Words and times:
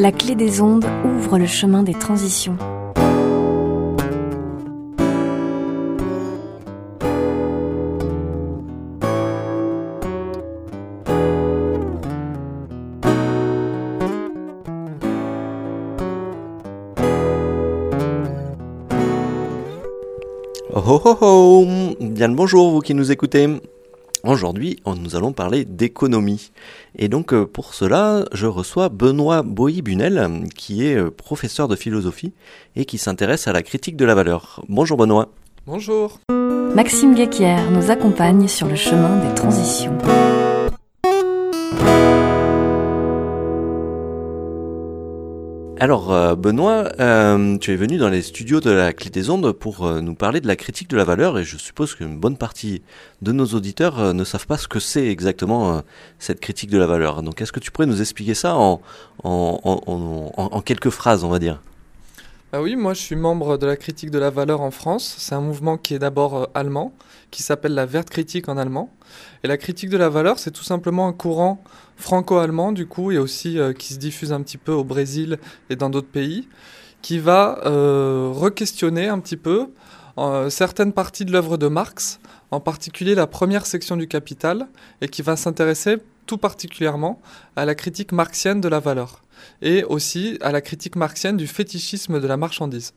La 0.00 0.12
clé 0.12 0.36
des 0.36 0.60
ondes 0.60 0.86
ouvre 1.04 1.38
le 1.38 1.46
chemin 1.46 1.82
des 1.82 1.92
transitions. 1.92 2.56
Oh 20.72 21.00
oh 21.04 21.16
oh 21.20 21.66
Bien 21.98 22.28
le 22.28 22.34
bonjour 22.34 22.70
vous 22.70 22.78
qui 22.78 22.94
nous 22.94 23.10
écoutez 23.10 23.48
Aujourd'hui, 24.28 24.78
nous 24.84 25.16
allons 25.16 25.32
parler 25.32 25.64
d'économie. 25.64 26.52
Et 26.98 27.08
donc, 27.08 27.32
euh, 27.32 27.46
pour 27.46 27.72
cela, 27.72 28.26
je 28.32 28.44
reçois 28.46 28.90
Benoît 28.90 29.42
Boy-Bunel, 29.42 30.48
qui 30.54 30.86
est 30.86 30.96
euh, 30.96 31.10
professeur 31.10 31.66
de 31.66 31.76
philosophie 31.76 32.34
et 32.76 32.84
qui 32.84 32.98
s'intéresse 32.98 33.48
à 33.48 33.54
la 33.54 33.62
critique 33.62 33.96
de 33.96 34.04
la 34.04 34.14
valeur. 34.14 34.62
Bonjour 34.68 34.98
Benoît. 34.98 35.30
Bonjour. 35.66 36.20
Maxime 36.74 37.14
Guéquière 37.14 37.70
nous 37.70 37.90
accompagne 37.90 38.48
sur 38.48 38.66
le 38.66 38.76
chemin 38.76 39.16
des 39.26 39.34
transitions. 39.34 39.96
Alors 45.80 46.12
euh, 46.12 46.34
Benoît, 46.34 46.90
euh, 46.98 47.56
tu 47.58 47.72
es 47.72 47.76
venu 47.76 47.98
dans 47.98 48.08
les 48.08 48.22
studios 48.22 48.58
de 48.60 48.70
la 48.70 48.92
Clé 48.92 49.10
des 49.10 49.30
Ondes 49.30 49.52
pour 49.52 49.86
euh, 49.86 50.00
nous 50.00 50.16
parler 50.16 50.40
de 50.40 50.48
la 50.48 50.56
critique 50.56 50.90
de 50.90 50.96
la 50.96 51.04
valeur 51.04 51.38
et 51.38 51.44
je 51.44 51.56
suppose 51.56 51.94
qu'une 51.94 52.18
bonne 52.18 52.36
partie 52.36 52.82
de 53.22 53.30
nos 53.30 53.46
auditeurs 53.46 54.12
ne 54.12 54.24
savent 54.24 54.48
pas 54.48 54.56
ce 54.56 54.66
que 54.66 54.80
c'est 54.80 55.06
exactement 55.06 55.82
cette 56.18 56.40
critique 56.40 56.70
de 56.70 56.78
la 56.78 56.88
valeur. 56.88 57.22
Donc 57.22 57.40
est-ce 57.40 57.52
que 57.52 57.60
tu 57.60 57.70
pourrais 57.70 57.86
nous 57.86 58.00
expliquer 58.00 58.34
ça 58.34 58.56
en, 58.56 58.80
en, 59.22 60.60
quelques 60.62 60.90
phrases, 60.90 61.22
on 61.22 61.28
va 61.28 61.38
dire? 61.38 61.62
Ah 62.50 62.62
oui, 62.62 62.76
moi 62.76 62.94
je 62.94 63.00
suis 63.00 63.14
membre 63.14 63.58
de 63.58 63.66
la 63.66 63.76
critique 63.76 64.10
de 64.10 64.18
la 64.18 64.30
valeur 64.30 64.62
en 64.62 64.70
France. 64.70 65.16
C'est 65.18 65.34
un 65.34 65.42
mouvement 65.42 65.76
qui 65.76 65.92
est 65.92 65.98
d'abord 65.98 66.48
allemand, 66.54 66.94
qui 67.30 67.42
s'appelle 67.42 67.74
la 67.74 67.84
verte 67.84 68.08
critique 68.08 68.48
en 68.48 68.56
allemand. 68.56 68.90
Et 69.44 69.48
la 69.48 69.58
critique 69.58 69.90
de 69.90 69.98
la 69.98 70.08
valeur, 70.08 70.38
c'est 70.38 70.50
tout 70.50 70.64
simplement 70.64 71.06
un 71.08 71.12
courant 71.12 71.62
franco-allemand 71.96 72.72
du 72.72 72.86
coup 72.86 73.12
et 73.12 73.18
aussi 73.18 73.58
euh, 73.58 73.74
qui 73.74 73.92
se 73.92 73.98
diffuse 73.98 74.32
un 74.32 74.40
petit 74.40 74.56
peu 74.56 74.72
au 74.72 74.82
Brésil 74.82 75.38
et 75.68 75.76
dans 75.76 75.90
d'autres 75.90 76.08
pays, 76.08 76.48
qui 77.02 77.18
va 77.18 77.60
euh, 77.66 78.32
re-questionner 78.34 79.08
un 79.08 79.18
petit 79.18 79.36
peu 79.36 79.68
euh, 80.16 80.48
certaines 80.48 80.94
parties 80.94 81.26
de 81.26 81.32
l'œuvre 81.32 81.58
de 81.58 81.68
Marx, 81.68 82.18
en 82.50 82.60
particulier 82.60 83.14
la 83.14 83.26
première 83.26 83.66
section 83.66 83.94
du 83.94 84.08
Capital, 84.08 84.68
et 85.02 85.08
qui 85.08 85.20
va 85.20 85.36
s'intéresser 85.36 85.98
tout 86.24 86.38
particulièrement 86.38 87.20
à 87.56 87.66
la 87.66 87.74
critique 87.74 88.12
marxienne 88.12 88.62
de 88.62 88.68
la 88.68 88.80
valeur 88.80 89.22
et 89.62 89.84
aussi 89.84 90.38
à 90.40 90.52
la 90.52 90.60
critique 90.60 90.96
marxienne 90.96 91.36
du 91.36 91.46
fétichisme 91.46 92.20
de 92.20 92.26
la 92.26 92.36
marchandise. 92.36 92.94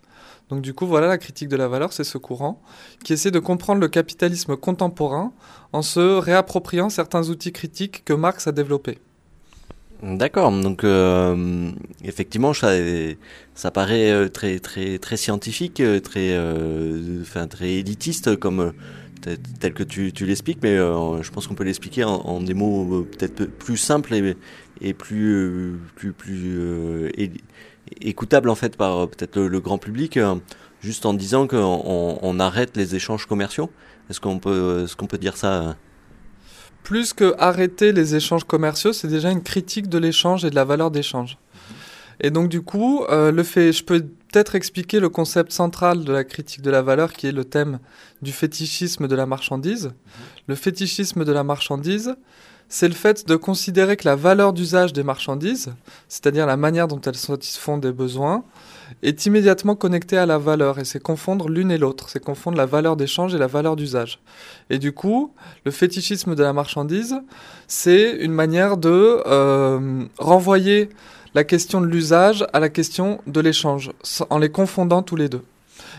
Donc 0.49 0.61
du 0.61 0.73
coup, 0.73 0.85
voilà, 0.85 1.07
la 1.07 1.17
critique 1.17 1.47
de 1.47 1.55
la 1.55 1.67
valeur, 1.67 1.93
c'est 1.93 2.03
ce 2.03 2.17
courant 2.17 2.61
qui 3.03 3.13
essaie 3.13 3.31
de 3.31 3.39
comprendre 3.39 3.79
le 3.79 3.87
capitalisme 3.87 4.57
contemporain 4.57 5.31
en 5.71 5.81
se 5.81 6.17
réappropriant 6.19 6.89
certains 6.89 7.29
outils 7.29 7.53
critiques 7.53 8.03
que 8.03 8.13
Marx 8.13 8.47
a 8.47 8.51
développés. 8.51 8.99
D'accord, 10.03 10.51
donc 10.51 10.83
euh, 10.83 11.69
effectivement, 12.03 12.53
ça, 12.53 12.71
ça 13.53 13.69
paraît 13.69 14.11
euh, 14.11 14.29
très, 14.29 14.57
très, 14.57 14.97
très 14.97 15.15
scientifique, 15.15 15.79
euh, 15.79 15.99
très, 15.99 16.35
enfin, 17.21 17.45
très 17.45 17.73
élitiste 17.73 18.35
comme 18.35 18.73
tel 19.59 19.73
que 19.73 19.83
tu, 19.83 20.11
tu 20.11 20.25
l'expliques, 20.25 20.57
mais 20.63 20.77
je 20.77 21.29
pense 21.29 21.45
qu'on 21.45 21.53
peut 21.53 21.63
l'expliquer 21.63 22.03
en, 22.03 22.41
des 22.41 22.55
mots 22.55 23.05
peut-être 23.11 23.45
plus 23.45 23.77
simples 23.77 24.15
et, 24.15 24.35
et 24.81 24.93
plus, 24.93 25.79
plus, 25.95 26.11
plus 26.11 27.11
écoutable 28.01 28.49
en 28.49 28.55
fait 28.55 28.75
par 28.75 29.07
peut-être 29.07 29.39
le, 29.39 29.59
grand 29.59 29.77
public, 29.77 30.19
juste 30.81 31.05
en 31.05 31.13
disant 31.13 31.47
qu'on 31.47 32.19
on 32.21 32.39
arrête 32.39 32.75
les 32.75 32.95
échanges 32.95 33.25
commerciaux. 33.25 33.69
Est-ce 34.09 34.19
qu'on 34.19 34.39
peut, 34.39 34.83
est-ce 34.83 34.95
qu'on 34.95 35.07
peut 35.07 35.17
dire 35.17 35.37
ça 35.37 35.75
plus 36.83 37.13
que 37.13 37.35
arrêter 37.37 37.91
les 37.91 38.15
échanges 38.15 38.43
commerciaux, 38.43 38.93
c'est 38.93 39.07
déjà 39.07 39.31
une 39.31 39.43
critique 39.43 39.87
de 39.87 39.97
l'échange 39.97 40.45
et 40.45 40.49
de 40.49 40.55
la 40.55 40.65
valeur 40.65 40.91
d'échange. 40.91 41.37
Et 42.19 42.29
donc 42.29 42.49
du 42.49 42.61
coup, 42.61 43.03
euh, 43.09 43.31
le 43.31 43.43
fait, 43.43 43.71
je 43.71 43.83
peux 43.83 44.01
peut-être 44.01 44.55
expliquer 44.55 44.99
le 44.99 45.09
concept 45.09 45.51
central 45.51 46.03
de 46.03 46.13
la 46.13 46.23
critique 46.23 46.61
de 46.61 46.71
la 46.71 46.81
valeur, 46.81 47.13
qui 47.13 47.27
est 47.27 47.31
le 47.31 47.45
thème 47.45 47.79
du 48.21 48.31
fétichisme 48.31 49.07
de 49.07 49.15
la 49.15 49.25
marchandise. 49.25 49.91
Le 50.47 50.55
fétichisme 50.55 51.25
de 51.25 51.31
la 51.31 51.43
marchandise, 51.43 52.15
c'est 52.71 52.87
le 52.87 52.93
fait 52.93 53.27
de 53.27 53.35
considérer 53.35 53.97
que 53.97 54.07
la 54.07 54.15
valeur 54.15 54.53
d'usage 54.53 54.93
des 54.93 55.03
marchandises, 55.03 55.73
c'est-à-dire 56.07 56.45
la 56.45 56.55
manière 56.55 56.87
dont 56.87 57.01
elles 57.01 57.17
satisfont 57.17 57.77
des 57.77 57.91
besoins, 57.91 58.45
est 59.03 59.25
immédiatement 59.25 59.75
connectée 59.75 60.17
à 60.17 60.25
la 60.25 60.37
valeur 60.37 60.79
et 60.79 60.85
c'est 60.85 61.01
confondre 61.01 61.49
l'une 61.49 61.69
et 61.69 61.77
l'autre, 61.77 62.07
c'est 62.07 62.23
confondre 62.23 62.57
la 62.57 62.65
valeur 62.65 62.95
d'échange 62.95 63.35
et 63.35 63.37
la 63.37 63.47
valeur 63.47 63.75
d'usage. 63.75 64.19
Et 64.69 64.79
du 64.79 64.93
coup, 64.93 65.33
le 65.65 65.71
fétichisme 65.71 66.33
de 66.33 66.43
la 66.43 66.53
marchandise, 66.53 67.19
c'est 67.67 68.11
une 68.11 68.31
manière 68.31 68.77
de 68.77 69.21
euh, 69.25 70.05
renvoyer 70.17 70.89
la 71.35 71.43
question 71.43 71.81
de 71.81 71.87
l'usage 71.87 72.45
à 72.53 72.61
la 72.61 72.69
question 72.69 73.19
de 73.27 73.41
l'échange, 73.41 73.91
en 74.29 74.37
les 74.37 74.49
confondant 74.49 75.01
tous 75.01 75.17
les 75.17 75.27
deux. 75.27 75.43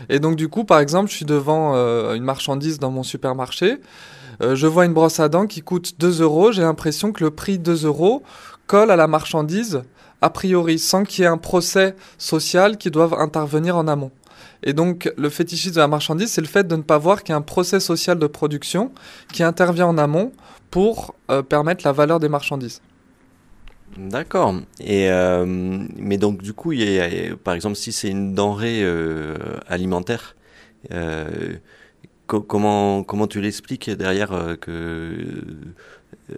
Et 0.09 0.17
donc 0.19 0.37
du 0.37 0.47
coup, 0.47 0.63
par 0.63 0.79
exemple, 0.79 1.11
je 1.11 1.17
suis 1.17 1.25
devant 1.25 1.73
euh, 1.75 2.15
une 2.15 2.23
marchandise 2.23 2.79
dans 2.79 2.89
mon 2.89 3.03
supermarché, 3.03 3.77
euh, 4.41 4.55
je 4.55 4.67
vois 4.67 4.85
une 4.85 4.93
brosse 4.93 5.19
à 5.19 5.29
dents 5.29 5.47
qui 5.47 5.61
coûte 5.61 5.95
2 5.99 6.21
euros, 6.21 6.51
j'ai 6.51 6.61
l'impression 6.61 7.11
que 7.11 7.23
le 7.23 7.31
prix 7.31 7.59
2 7.59 7.85
euros 7.85 8.23
colle 8.67 8.91
à 8.91 8.95
la 8.95 9.07
marchandise 9.07 9.83
a 10.21 10.29
priori, 10.29 10.79
sans 10.79 11.03
qu'il 11.03 11.23
y 11.23 11.25
ait 11.25 11.29
un 11.29 11.37
procès 11.37 11.95
social 12.17 12.77
qui 12.77 12.89
doive 12.89 13.13
intervenir 13.13 13.75
en 13.75 13.89
amont. 13.89 14.11
Et 14.63 14.71
donc, 14.71 15.11
le 15.17 15.29
fétichisme 15.29 15.75
de 15.75 15.79
la 15.81 15.89
marchandise, 15.89 16.31
c'est 16.31 16.39
le 16.39 16.47
fait 16.47 16.65
de 16.65 16.75
ne 16.77 16.81
pas 16.81 16.97
voir 16.97 17.23
qu'il 17.23 17.33
y 17.33 17.35
a 17.35 17.37
un 17.37 17.41
procès 17.41 17.81
social 17.81 18.17
de 18.17 18.27
production 18.27 18.93
qui 19.33 19.43
intervient 19.43 19.87
en 19.87 19.97
amont 19.97 20.31
pour 20.71 21.13
euh, 21.29 21.41
permettre 21.41 21.85
la 21.85 21.91
valeur 21.91 22.21
des 22.21 22.29
marchandises. 22.29 22.81
D'accord. 23.97 24.55
Et 24.79 25.09
euh, 25.11 25.45
mais 25.45 26.17
donc 26.17 26.41
du 26.41 26.53
coup, 26.53 26.71
par 27.43 27.53
exemple, 27.53 27.75
si 27.75 27.91
c'est 27.91 28.09
une 28.09 28.33
denrée 28.33 28.83
alimentaire, 29.67 30.35
comment, 32.39 33.03
comment 33.03 33.27
tu 33.27 33.41
l'expliques 33.41 33.89
derrière 33.89 34.31
euh, 34.33 34.55
que 34.55 34.71
euh, 36.31 36.35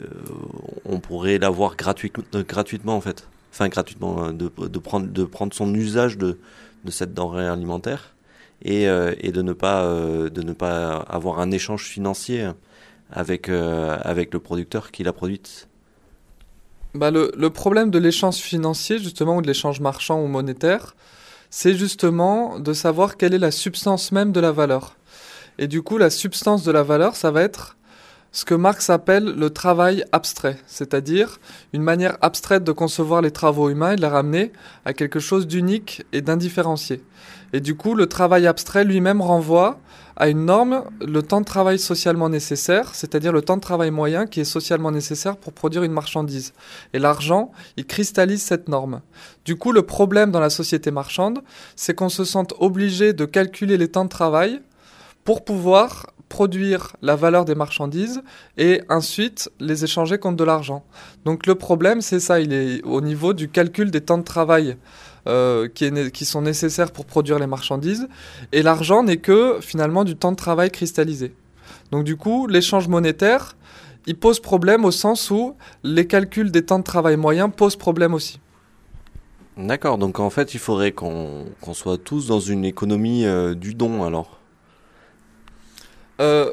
on 0.85 0.99
pourrait 0.99 1.37
l'avoir 1.37 1.75
gratuitement 1.75 2.95
en 2.95 3.01
fait? 3.01 3.27
Enfin, 3.51 3.67
gratuitement, 3.69 4.25
euh, 4.25 4.31
de, 4.31 4.51
de, 4.67 4.79
prendre, 4.79 5.07
de 5.07 5.23
prendre 5.23 5.53
son 5.53 5.73
usage 5.73 6.17
de, 6.17 6.37
de 6.83 6.91
cette 6.91 7.13
denrée 7.13 7.47
alimentaire 7.47 8.13
et, 8.63 8.83
et 8.83 9.31
de, 9.31 9.41
ne 9.41 9.53
pas, 9.53 9.85
de 9.85 10.41
ne 10.41 10.53
pas 10.53 10.95
avoir 11.09 11.39
un 11.39 11.51
échange 11.51 11.83
financier 11.83 12.49
avec, 13.11 13.49
avec 13.49 14.33
le 14.33 14.39
producteur 14.39 14.91
qui 14.91 15.03
l'a 15.03 15.13
produite 15.13 15.67
bah 16.95 17.11
le, 17.11 17.31
le, 17.37 17.49
problème 17.49 17.91
de 17.91 17.99
l'échange 17.99 18.37
financier, 18.37 18.97
justement, 18.97 19.37
ou 19.37 19.41
de 19.41 19.47
l'échange 19.47 19.81
marchand 19.81 20.23
ou 20.23 20.27
monétaire, 20.27 20.95
c'est 21.49 21.75
justement 21.75 22.59
de 22.59 22.73
savoir 22.73 23.17
quelle 23.17 23.33
est 23.33 23.39
la 23.39 23.51
substance 23.51 24.11
même 24.11 24.31
de 24.31 24.39
la 24.39 24.51
valeur. 24.51 24.95
Et 25.57 25.67
du 25.67 25.81
coup, 25.81 25.97
la 25.97 26.09
substance 26.09 26.63
de 26.63 26.71
la 26.71 26.83
valeur, 26.83 27.15
ça 27.15 27.31
va 27.31 27.41
être 27.41 27.77
ce 28.35 28.43
que 28.43 28.53
Marx 28.53 28.89
appelle 28.89 29.23
le 29.23 29.49
travail 29.49 30.03
abstrait, 30.11 30.57
c'est-à-dire 30.67 31.39
une 31.71 31.81
manière 31.81 32.17
abstraite 32.19 32.65
de 32.65 32.73
concevoir 32.73 33.21
les 33.21 33.31
travaux 33.31 33.69
humains 33.69 33.93
et 33.93 33.95
de 33.95 34.01
les 34.01 34.07
ramener 34.07 34.51
à 34.83 34.91
quelque 34.91 35.21
chose 35.21 35.47
d'unique 35.47 36.05
et 36.11 36.21
d'indifférencié. 36.21 37.01
Et 37.53 37.61
du 37.61 37.77
coup, 37.77 37.95
le 37.95 38.07
travail 38.07 38.45
abstrait 38.45 38.83
lui-même 38.83 39.21
renvoie 39.21 39.79
à 40.17 40.27
une 40.27 40.43
norme, 40.43 40.83
le 40.99 41.21
temps 41.21 41.39
de 41.39 41.45
travail 41.45 41.79
socialement 41.79 42.27
nécessaire, 42.27 42.93
c'est-à-dire 42.93 43.31
le 43.31 43.41
temps 43.41 43.55
de 43.55 43.61
travail 43.61 43.91
moyen 43.91 44.27
qui 44.27 44.41
est 44.41 44.45
socialement 44.45 44.91
nécessaire 44.91 45.37
pour 45.37 45.53
produire 45.53 45.83
une 45.83 45.93
marchandise. 45.93 46.51
Et 46.91 46.99
l'argent, 46.99 47.53
il 47.77 47.85
cristallise 47.85 48.41
cette 48.41 48.67
norme. 48.67 48.99
Du 49.45 49.55
coup, 49.55 49.71
le 49.71 49.83
problème 49.83 50.31
dans 50.31 50.41
la 50.41 50.49
société 50.49 50.91
marchande, 50.91 51.39
c'est 51.77 51.95
qu'on 51.95 52.09
se 52.09 52.25
sente 52.25 52.53
obligé 52.59 53.13
de 53.13 53.23
calculer 53.23 53.77
les 53.77 53.87
temps 53.87 54.03
de 54.03 54.09
travail 54.09 54.61
pour 55.25 55.43
pouvoir 55.43 56.05
produire 56.29 56.95
la 57.01 57.15
valeur 57.15 57.45
des 57.45 57.55
marchandises 57.55 58.21
et 58.57 58.81
ensuite 58.89 59.51
les 59.59 59.83
échanger 59.83 60.17
contre 60.17 60.37
de 60.37 60.43
l'argent. 60.43 60.83
Donc 61.25 61.45
le 61.45 61.55
problème, 61.55 62.01
c'est 62.01 62.19
ça, 62.19 62.39
il 62.39 62.53
est 62.53 62.81
au 62.83 63.01
niveau 63.01 63.33
du 63.33 63.49
calcul 63.49 63.91
des 63.91 64.01
temps 64.01 64.17
de 64.17 64.23
travail 64.23 64.77
euh, 65.27 65.67
qui, 65.67 66.25
sont 66.25 66.41
nécessaires 66.41 66.91
pour 66.91 67.05
produire 67.05 67.39
les 67.39 67.47
marchandises, 67.47 68.07
et 68.51 68.61
l'argent 68.61 69.01
n'est 69.01 69.17
que 69.17 69.57
finalement 69.59 70.03
du 70.03 70.15
temps 70.15 70.31
de 70.31 70.37
travail 70.37 70.69
cristallisé. 70.69 71.33
Donc 71.91 72.03
du 72.03 72.15
coup, 72.15 72.45
l'échange 72.45 72.87
monétaire, 72.87 73.55
il 74.05 74.15
pose 74.15 74.39
problème 74.39 74.85
au 74.85 74.91
sens 74.91 75.31
où 75.31 75.55
les 75.83 76.05
calculs 76.05 76.51
des 76.51 76.63
temps 76.63 76.77
de 76.77 76.83
travail 76.83 77.17
moyens 77.17 77.49
posent 77.55 77.75
problème 77.75 78.13
aussi. 78.13 78.39
D'accord, 79.57 79.97
donc 79.97 80.19
en 80.19 80.29
fait, 80.29 80.53
il 80.53 80.59
faudrait 80.59 80.91
qu'on 80.91 81.45
soit 81.73 81.97
tous 81.97 82.27
dans 82.27 82.39
une 82.39 82.65
économie 82.65 83.25
euh, 83.25 83.55
du 83.55 83.73
don 83.73 84.03
alors 84.03 84.39
euh, 86.19 86.51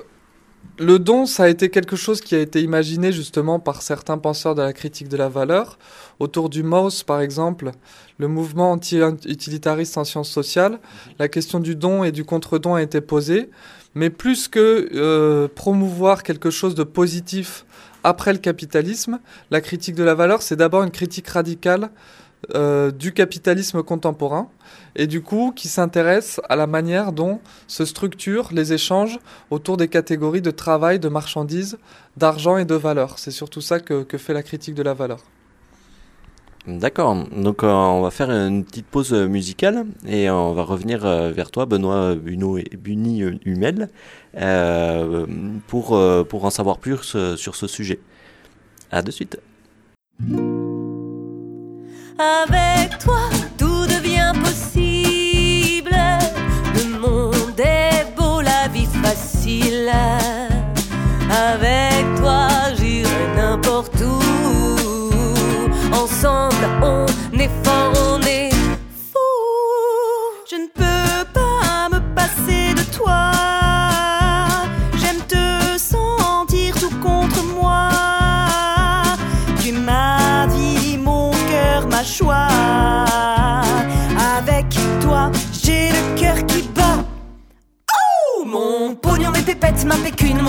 le 0.78 0.98
don, 0.98 1.26
ça 1.26 1.44
a 1.44 1.48
été 1.48 1.68
quelque 1.68 1.96
chose 1.96 2.20
qui 2.20 2.34
a 2.34 2.40
été 2.40 2.62
imaginé 2.62 3.12
justement 3.12 3.60
par 3.60 3.82
certains 3.82 4.18
penseurs 4.18 4.54
de 4.54 4.62
la 4.62 4.72
critique 4.72 5.08
de 5.08 5.16
la 5.16 5.28
valeur. 5.28 5.78
Autour 6.18 6.48
du 6.48 6.62
MOS, 6.62 7.04
par 7.06 7.20
exemple, 7.20 7.72
le 8.18 8.28
mouvement 8.28 8.72
anti-utilitariste 8.72 9.98
en 9.98 10.04
sciences 10.04 10.30
sociales, 10.30 10.80
la 11.18 11.28
question 11.28 11.60
du 11.60 11.76
don 11.76 12.04
et 12.04 12.12
du 12.12 12.24
contre-don 12.24 12.74
a 12.74 12.82
été 12.82 13.00
posée. 13.00 13.50
Mais 13.94 14.08
plus 14.08 14.48
que 14.48 14.88
euh, 14.94 15.48
promouvoir 15.54 16.22
quelque 16.22 16.50
chose 16.50 16.74
de 16.74 16.84
positif 16.84 17.66
après 18.02 18.32
le 18.32 18.38
capitalisme, 18.38 19.20
la 19.50 19.60
critique 19.60 19.94
de 19.94 20.02
la 20.02 20.14
valeur, 20.14 20.42
c'est 20.42 20.56
d'abord 20.56 20.82
une 20.82 20.90
critique 20.90 21.28
radicale 21.28 21.90
euh, 22.54 22.90
du 22.90 23.12
capitalisme 23.12 23.84
contemporain 23.84 24.48
et 24.96 25.06
du 25.06 25.22
coup 25.22 25.52
qui 25.54 25.68
s'intéresse 25.68 26.40
à 26.48 26.56
la 26.56 26.66
manière 26.66 27.12
dont 27.12 27.40
se 27.68 27.84
structurent 27.84 28.48
les 28.52 28.72
échanges 28.72 29.20
autour 29.50 29.76
des 29.76 29.86
catégories 29.86 30.42
de 30.42 30.50
travail, 30.50 30.98
de 30.98 31.08
marchandises, 31.08 31.78
d'argent 32.16 32.56
et 32.56 32.64
de 32.64 32.74
valeur. 32.74 33.20
C'est 33.20 33.30
surtout 33.30 33.60
ça 33.60 33.78
que, 33.78 34.04
fait 34.18 34.34
la 34.34 34.42
critique 34.42 34.74
de 34.74 34.82
la 34.82 34.92
valeur. 34.92 35.20
D'accord, 36.66 37.16
donc 37.36 37.62
euh, 37.62 37.68
on 37.68 38.02
va 38.02 38.10
faire 38.10 38.30
une 38.30 38.64
petite 38.64 38.86
pause 38.86 39.12
musicale 39.12 39.86
et 40.06 40.28
on 40.28 40.52
va 40.52 40.62
revenir 40.62 41.04
euh, 41.04 41.30
vers 41.30 41.50
toi, 41.50 41.66
Benoît 41.66 42.14
Buno 42.16 42.58
et 42.58 42.76
Buni 42.76 43.22
Humel, 43.44 43.88
pour, 45.68 46.00
pour 46.28 46.44
en 46.44 46.50
savoir 46.50 46.78
plus 46.78 47.16
sur 47.36 47.54
ce 47.54 47.66
sujet. 47.68 48.00
À 48.90 49.00
de 49.02 49.10
suite. 49.10 49.38
Avec 52.18 52.98
toi, 52.98 53.20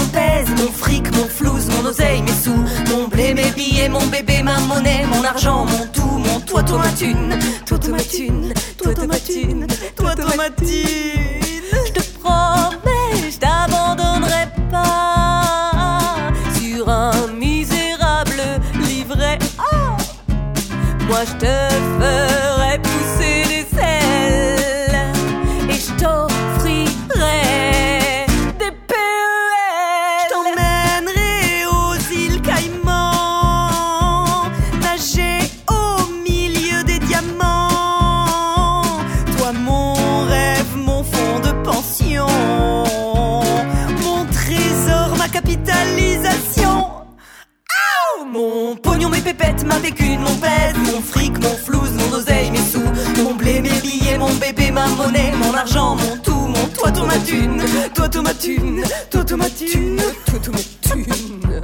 mon 0.03 0.09
pèse, 0.09 0.49
mon 0.49 0.71
fric, 0.71 1.05
mon 1.15 1.25
flouze, 1.25 1.67
mon 1.69 1.89
oseille, 1.89 2.21
mes 2.21 2.31
sous, 2.31 2.63
mon 2.89 3.07
blé, 3.07 3.33
mes 3.33 3.51
billets, 3.51 3.89
mon 3.89 4.05
bébé, 4.07 4.43
ma 4.43 4.59
monnaie, 4.59 5.05
mon 5.05 5.23
argent, 5.23 5.65
mon 5.65 5.85
tout, 5.87 6.17
mon 6.17 6.39
toi, 6.41 6.63
toi, 6.63 6.79
ma 6.79 6.89
thune, 6.89 7.37
toi, 7.65 7.77
toi, 7.77 7.91
ma 7.91 7.99
thune, 7.99 8.53
toi, 8.77 8.93
toi, 8.93 9.07
ma 9.07 9.19
thune, 9.19 9.67
toi, 9.95 10.15
toi, 10.15 10.35
ma 10.35 10.49
thune. 10.49 11.41
Je 11.87 11.91
te 11.91 12.01
promets, 12.19 13.31
je 13.31 13.37
t'abandonnerai 13.37 14.47
pas 14.71 16.17
sur 16.59 16.89
un 16.89 17.27
misérable 17.39 18.41
livret. 18.87 19.39
Moi 21.07 21.19
je 21.25 21.33
te 21.45 21.72
mon 55.11 55.53
argent, 55.53 55.95
mon 55.95 56.17
tout, 56.17 56.31
mon 56.31 56.67
toi, 56.75 56.91
toi, 56.91 57.05
ma 57.05 57.17
thune, 57.17 57.63
toi, 57.93 58.09
toi, 58.09 58.21
ma 58.21 58.33
thune, 58.33 58.83
toi, 59.09 59.23
toi, 59.23 59.37
ma 59.37 59.49
thune, 59.49 60.01
toi, 60.25 60.39
toi, 60.39 60.53
ma 60.53 60.59
thune. 60.59 61.61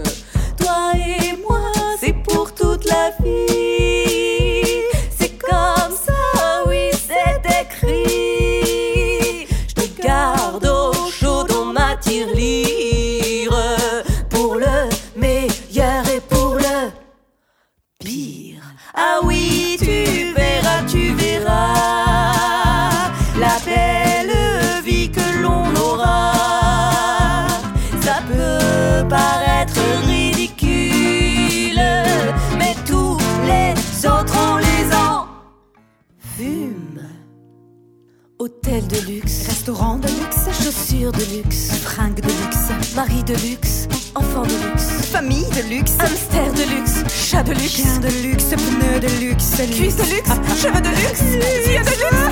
De 43.29 43.35
luxe, 43.47 43.87
enfant 44.15 44.41
de 44.41 44.49
luxe, 44.49 45.05
famille 45.11 45.45
de 45.51 45.61
luxe, 45.69 45.91
hamster 45.99 46.51
de 46.53 46.63
luxe, 46.63 47.03
chat 47.13 47.43
de 47.43 47.51
luxe, 47.51 47.75
chien 47.75 47.99
de 47.99 48.07
luxe, 48.23 48.55
pneu 48.55 48.99
de 48.99 49.07
luxe, 49.23 49.55
cuisse 49.69 49.97
de 49.97 50.03
luxe, 50.03 50.31
cheveux 50.59 50.81
de 50.81 50.89
luxe, 50.89 51.21
yeux 51.67 51.83
de 51.83 51.95
luxe, 52.01 52.23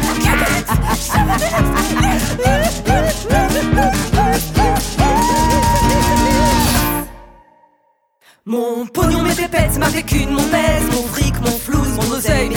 cheveux 1.05 1.37
de. 1.39 1.57
Mon 8.45 8.87
pognon, 8.87 9.21
mes 9.21 9.35
pépettes, 9.35 9.77
ma 9.77 9.89
pécune, 9.89 10.31
mon 10.31 10.43
pèse, 10.43 10.87
mon 10.95 11.03
fric, 11.09 11.35
mon 11.41 11.57
flouze, 11.59 11.89
mon 11.97 12.15
oseille, 12.15 12.49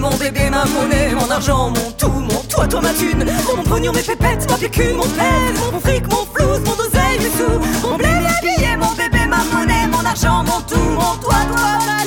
mon 0.00 0.16
bébé, 0.16 0.50
ma 0.50 0.64
monnaie, 0.64 1.14
mon 1.14 1.30
argent, 1.30 1.70
mon 1.70 1.90
tout, 1.92 2.08
mon 2.08 2.40
toi, 2.48 2.66
toi, 2.66 2.80
ma 2.80 2.90
thune, 2.90 3.24
mon 3.56 3.62
pognon, 3.62 3.92
mes 3.92 4.02
pépettes, 4.02 4.48
ma 4.50 4.56
pécune, 4.56 4.96
mon 4.96 5.02
pèse, 5.02 5.72
mon 5.72 5.80
fric, 5.80 6.04
mon 6.08 6.24
flouze, 6.34 6.60
mon 6.60 6.72
oseille, 6.72 7.18
mes 7.18 7.30
sous, 7.30 7.88
mon 7.88 7.96
blé, 7.96 8.08
mes 8.08 8.48
billets, 8.48 8.76
mon 8.76 8.92
bébé, 8.92 9.26
ma 9.28 9.38
monnaie, 9.52 9.86
mon 9.90 10.04
argent, 10.04 10.44
mon 10.44 10.60
tout, 10.62 10.90
mon 10.90 11.16
toi, 11.20 11.34
toi, 11.50 11.78
ma 11.86 11.98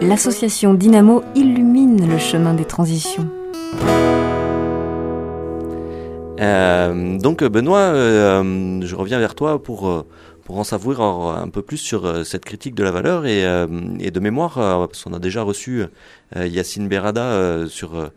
L'association 0.00 0.74
Dynamo 0.74 1.24
illumine 1.34 2.08
le 2.08 2.18
chemin 2.18 2.54
des 2.54 2.64
transitions. 2.64 3.28
Euh, 6.40 7.18
donc 7.18 7.42
Benoît, 7.44 7.78
euh, 7.78 8.80
je 8.82 8.94
reviens 8.94 9.18
vers 9.18 9.34
toi 9.34 9.62
pour, 9.62 9.88
euh, 9.88 10.06
pour 10.44 10.58
en 10.58 10.64
savoir 10.64 11.38
un 11.38 11.48
peu 11.48 11.62
plus 11.62 11.78
sur 11.78 12.04
euh, 12.04 12.24
cette 12.24 12.44
critique 12.44 12.74
de 12.74 12.84
la 12.84 12.90
valeur 12.90 13.26
et, 13.26 13.44
euh, 13.44 13.66
de 13.66 14.20
mémoire, 14.20 14.58
euh, 14.58 14.86
parce 14.86 15.04
qu'on 15.04 15.14
a 15.14 15.18
déjà 15.18 15.42
reçu 15.42 15.82
euh, 16.36 16.46
Yacine 16.46 16.88
Berada 16.88 17.24
euh, 17.24 17.66
sur, 17.68 18.10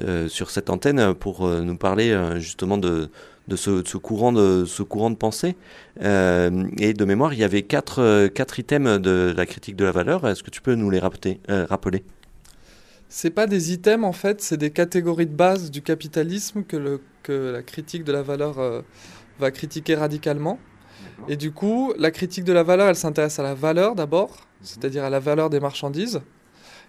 euh, 0.00 0.28
sur 0.28 0.50
cette 0.50 0.70
antenne 0.70 1.14
pour 1.14 1.46
euh, 1.46 1.62
nous 1.62 1.76
parler 1.76 2.10
euh, 2.10 2.38
justement 2.38 2.78
de, 2.78 3.10
de, 3.48 3.56
ce, 3.56 3.96
courant 3.96 4.32
de 4.32 4.64
ce 4.66 4.82
courant 4.82 5.10
de 5.10 5.16
pensée. 5.16 5.56
Euh, 6.02 6.64
et 6.78 6.94
de 6.94 7.04
mémoire, 7.04 7.32
il 7.34 7.40
y 7.40 7.44
avait 7.44 7.62
quatre, 7.62 8.00
euh, 8.00 8.28
quatre 8.28 8.58
items 8.58 9.00
de 9.00 9.34
la 9.36 9.46
critique 9.46 9.76
de 9.76 9.84
la 9.84 9.92
valeur. 9.92 10.26
Est-ce 10.28 10.42
que 10.42 10.50
tu 10.50 10.60
peux 10.60 10.74
nous 10.74 10.90
les 10.90 10.98
rappeler, 11.00 11.40
euh, 11.50 11.66
rappeler? 11.68 12.04
C'est 13.08 13.30
pas 13.30 13.46
des 13.46 13.72
items 13.72 14.04
en 14.04 14.12
fait, 14.12 14.40
c'est 14.40 14.56
des 14.56 14.70
catégories 14.70 15.26
de 15.26 15.34
base 15.34 15.70
du 15.70 15.82
capitalisme 15.82 16.64
que, 16.64 16.76
le, 16.76 17.00
que 17.24 17.50
la 17.50 17.62
critique 17.64 18.04
de 18.04 18.12
la 18.12 18.22
valeur 18.22 18.60
euh, 18.60 18.82
va 19.40 19.50
critiquer 19.50 19.96
radicalement. 19.96 20.60
Et 21.26 21.36
du 21.36 21.50
coup, 21.50 21.92
la 21.98 22.12
critique 22.12 22.44
de 22.44 22.52
la 22.52 22.62
valeur, 22.62 22.88
elle 22.88 22.96
s'intéresse 22.96 23.40
à 23.40 23.42
la 23.42 23.54
valeur 23.54 23.96
d'abord, 23.96 24.36
c'est-à-dire 24.62 25.02
à 25.02 25.10
la 25.10 25.18
valeur 25.18 25.50
des 25.50 25.58
marchandises, 25.58 26.20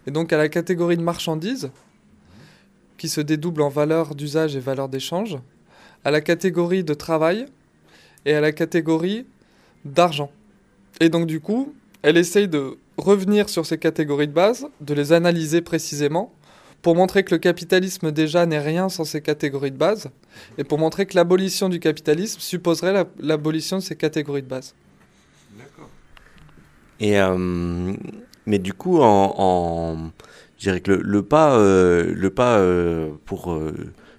et 0.06 0.12
donc 0.12 0.32
à 0.32 0.38
la 0.38 0.50
catégorie 0.50 0.98
de 0.98 1.02
marchandises, 1.02 1.72
qui 2.98 3.10
se 3.10 3.22
dédouble 3.22 3.62
en 3.62 3.70
valeur 3.70 4.14
d'usage 4.14 4.56
et 4.56 4.60
valeur 4.60 4.90
d'échange, 4.90 5.38
à 6.04 6.12
la 6.12 6.22
catégorie 6.22 6.84
de 6.84 6.94
travail 6.94 7.48
et 8.26 8.34
à 8.34 8.42
la 8.42 8.52
catégorie 8.52 9.26
d'argent. 9.84 10.32
Et 11.00 11.10
donc 11.10 11.26
du 11.26 11.40
coup, 11.40 11.74
elle 12.04 12.18
essaye 12.18 12.48
de 12.48 12.78
revenir 12.98 13.50
sur 13.50 13.66
ces 13.66 13.78
catégories 13.78 14.28
de 14.28 14.34
base, 14.34 14.68
de 14.82 14.94
les 14.94 15.12
analyser 15.12 15.62
précisément, 15.62 16.32
pour 16.86 16.96
montrer 16.96 17.24
que 17.24 17.34
le 17.34 17.40
capitalisme 17.40 18.12
déjà 18.12 18.46
n'est 18.46 18.60
rien 18.60 18.90
sans 18.90 19.06
ces 19.06 19.20
catégories 19.20 19.72
de 19.72 19.76
base, 19.78 20.12
et 20.60 20.64
pour 20.64 20.78
montrer 20.78 21.08
que 21.08 21.16
l'abolition 21.16 21.68
du 21.68 21.80
capitalisme 21.80 22.40
supposerait 22.40 22.94
la- 22.94 23.08
l'abolition 23.20 23.78
de 23.78 23.82
ces 23.82 23.96
catégories 23.96 24.44
de 24.44 24.48
base. 24.48 24.76
Et 27.00 27.20
euh, 27.20 27.94
mais 28.46 28.60
du 28.60 28.74
coup, 28.74 29.00
en, 29.02 29.34
en 29.36 30.12
je 30.60 30.64
dirais 30.66 30.80
que 30.80 30.92
le, 30.92 31.02
le 31.02 31.24
pas, 31.24 31.58
euh, 31.58 32.14
le 32.16 32.30
pas 32.30 32.60
euh, 32.60 33.10
pour 33.26 33.52
euh, 33.52 33.74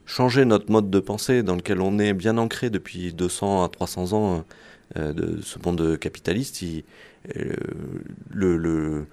changer 0.04 0.44
notre 0.44 0.68
mode 0.72 0.90
de 0.90 0.98
pensée 0.98 1.44
dans 1.44 1.54
lequel 1.54 1.80
on 1.80 2.00
est 2.00 2.14
bien 2.14 2.36
ancré 2.36 2.68
depuis 2.68 3.12
200 3.12 3.62
à 3.62 3.68
300 3.68 4.12
ans 4.12 4.44
euh, 4.96 5.12
de 5.12 5.40
ce 5.40 5.60
monde 5.64 5.96
capitaliste, 6.00 6.62
il, 6.62 6.82
euh, 7.36 7.54
le, 8.34 8.56
le 8.56 9.06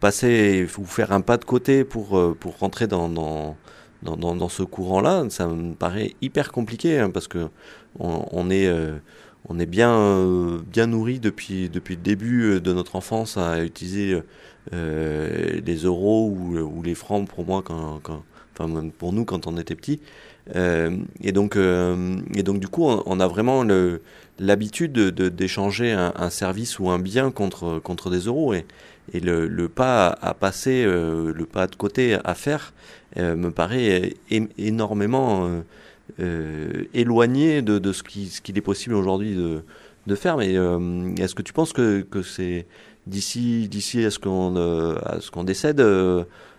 passer 0.00 0.66
ou 0.78 0.84
faire 0.84 1.12
un 1.12 1.20
pas 1.20 1.36
de 1.36 1.44
côté 1.44 1.84
pour 1.84 2.18
euh, 2.18 2.36
pour 2.38 2.58
rentrer 2.58 2.86
dans 2.86 3.08
dans 3.08 3.56
dans, 4.02 4.48
ce 4.48 4.62
courant-là, 4.62 5.26
ça 5.28 5.46
me 5.46 5.74
paraît 5.74 6.14
hyper 6.22 6.52
compliqué 6.52 6.98
hein, 6.98 7.10
parce 7.10 7.28
que 7.28 7.48
on, 7.98 8.50
est 8.50 8.66
euh, 8.66 8.96
on 9.48 9.58
est 9.58 9.66
bien, 9.66 9.94
euh, 9.94 10.58
bien 10.66 10.86
nourri 10.86 11.20
depuis, 11.20 11.68
depuis 11.68 11.96
le 11.96 12.00
début 12.02 12.60
de 12.60 12.72
notre 12.72 12.96
enfance 12.96 13.36
à 13.36 13.62
utiliser 13.62 14.22
euh, 14.72 15.60
les 15.66 15.76
euros 15.84 16.30
ou, 16.30 16.82
les 16.82 16.94
francs 16.94 17.28
pour 17.28 17.44
moi, 17.44 17.62
quand, 17.62 18.00
quand, 18.02 18.22
enfin 18.58 18.88
pour 18.98 19.12
nous 19.12 19.24
quand 19.26 19.46
on 19.46 19.58
était 19.58 19.74
petit. 19.76 20.00
Et, 20.54 21.32
donc, 21.32 21.56
et 21.56 22.42
donc 22.42 22.58
du 22.58 22.68
coup, 22.68 22.84
on, 22.84 23.20
a 23.20 23.26
vraiment 23.28 23.64
l'habitude 24.38 24.92
de- 24.92 25.10
de- 25.10 25.28
d'échanger 25.28 25.92
un, 25.92 26.12
un 26.16 26.30
service 26.30 26.78
ou 26.78 26.90
un 26.90 26.98
bien 26.98 27.30
contre, 27.30 27.78
contre 27.78 28.10
des 28.10 28.20
euros. 28.20 28.54
Et, 28.54 28.64
et 29.12 29.20
le, 29.20 29.68
pas 29.68 30.08
à, 30.20 30.34
passer, 30.34 30.84
euh, 30.84 31.32
le 31.34 31.46
pas 31.46 31.66
de 31.66 31.76
côté 31.76 32.16
à 32.24 32.34
faire, 32.34 32.72
euh, 33.16 33.36
me 33.36 33.50
paraît 33.50 34.14
énormément... 34.58 35.48
euh, 35.48 35.62
éloigné 36.92 37.62
de, 37.62 37.92
ce 37.92 38.02
qui- 38.02 38.26
ce 38.26 38.40
qu'il 38.40 38.58
est 38.58 38.62
possible 38.62 38.96
aujourd'hui 38.96 39.36
de, 40.06 40.14
faire. 40.16 40.36
Mais 40.36 40.54
est-ce 41.22 41.34
que 41.36 41.42
tu 41.42 41.52
penses 41.52 41.72
que, 41.72 42.04
c'est 42.24 42.66
d'ici 43.06 43.68
d'ici 43.68 44.04
à 44.04 44.10
ce 44.10 44.18
qu'on 44.18 44.54
qu'on 45.32 45.44
décède, 45.44 45.80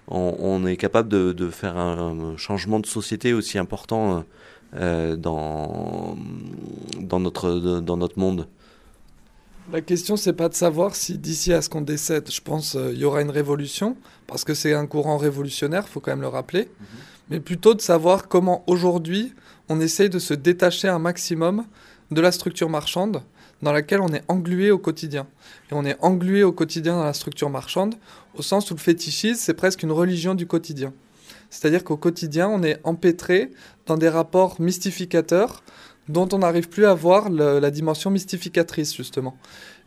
on, 0.08 0.66
est 0.66 0.78
capable 0.78 1.10
de, 1.10 1.50
faire 1.50 1.78
un, 1.78 2.38
changement 2.38 2.80
de 2.80 2.86
société 2.86 3.34
aussi 3.34 3.58
important 3.58 4.24
dans 4.74 6.16
notre 7.20 8.14
monde? 8.18 8.48
La 9.72 9.80
question, 9.80 10.18
c'est 10.18 10.34
pas 10.34 10.50
de 10.50 10.54
savoir 10.54 10.96
si 10.96 11.18
d'ici 11.18 11.54
à 11.54 11.62
ce 11.62 11.70
qu'on 11.70 11.80
décède, 11.80 12.30
je 12.30 12.42
pense, 12.42 12.76
euh, 12.76 12.92
il 12.92 13.00
y 13.00 13.06
aura 13.06 13.22
une 13.22 13.30
révolution, 13.30 13.96
parce 14.28 14.44
que 14.44 14.54
c'est 14.54 14.74
un 14.74 14.86
courant 14.86 15.16
révolutionnaire, 15.16 15.88
faut 15.88 16.02
quand 16.02 16.12
même 16.12 16.20
le 16.20 16.28
rappeler, 16.28 16.68
mais 17.30 17.40
plutôt 17.40 17.74
de 17.74 17.80
savoir 17.80 18.28
comment 18.28 18.66
aujourd'hui 18.68 19.34
on 19.70 19.80
essaye 19.80 20.10
de 20.10 20.20
se 20.20 20.34
détacher 20.34 20.90
un 20.90 21.00
maximum 21.00 21.64
de 22.12 22.20
la 22.20 22.34
structure 22.34 22.68
marchande 22.68 23.24
dans 23.62 23.72
laquelle 23.72 24.02
on 24.02 24.10
est 24.10 24.24
englué 24.28 24.72
au 24.72 24.78
quotidien. 24.78 25.26
Et 25.72 25.74
on 25.74 25.86
est 25.86 25.98
englué 26.02 26.44
au 26.44 26.52
quotidien 26.52 26.98
dans 26.98 27.06
la 27.06 27.14
structure 27.14 27.50
marchande, 27.50 27.96
au 28.36 28.42
sens 28.42 28.72
où 28.72 28.74
le 28.74 28.80
fétichisme, 28.80 29.40
c'est 29.40 29.54
presque 29.54 29.84
une 29.84 29.94
religion 29.94 30.36
du 30.36 30.48
quotidien. 30.48 30.92
C'est-à-dire 31.50 31.86
qu'au 31.86 31.98
quotidien, 31.98 32.50
on 32.50 32.62
est 32.64 32.80
empêtré 32.84 33.52
dans 33.86 33.98
des 33.98 34.10
rapports 34.10 34.60
mystificateurs 34.60 35.64
dont 36.12 36.28
on 36.34 36.40
n'arrive 36.40 36.70
plus 36.70 36.86
à 36.86 36.94
voir 36.94 37.30
la 37.30 37.72
dimension 37.72 38.12
mystificatrice, 38.12 38.96
justement. 38.96 39.36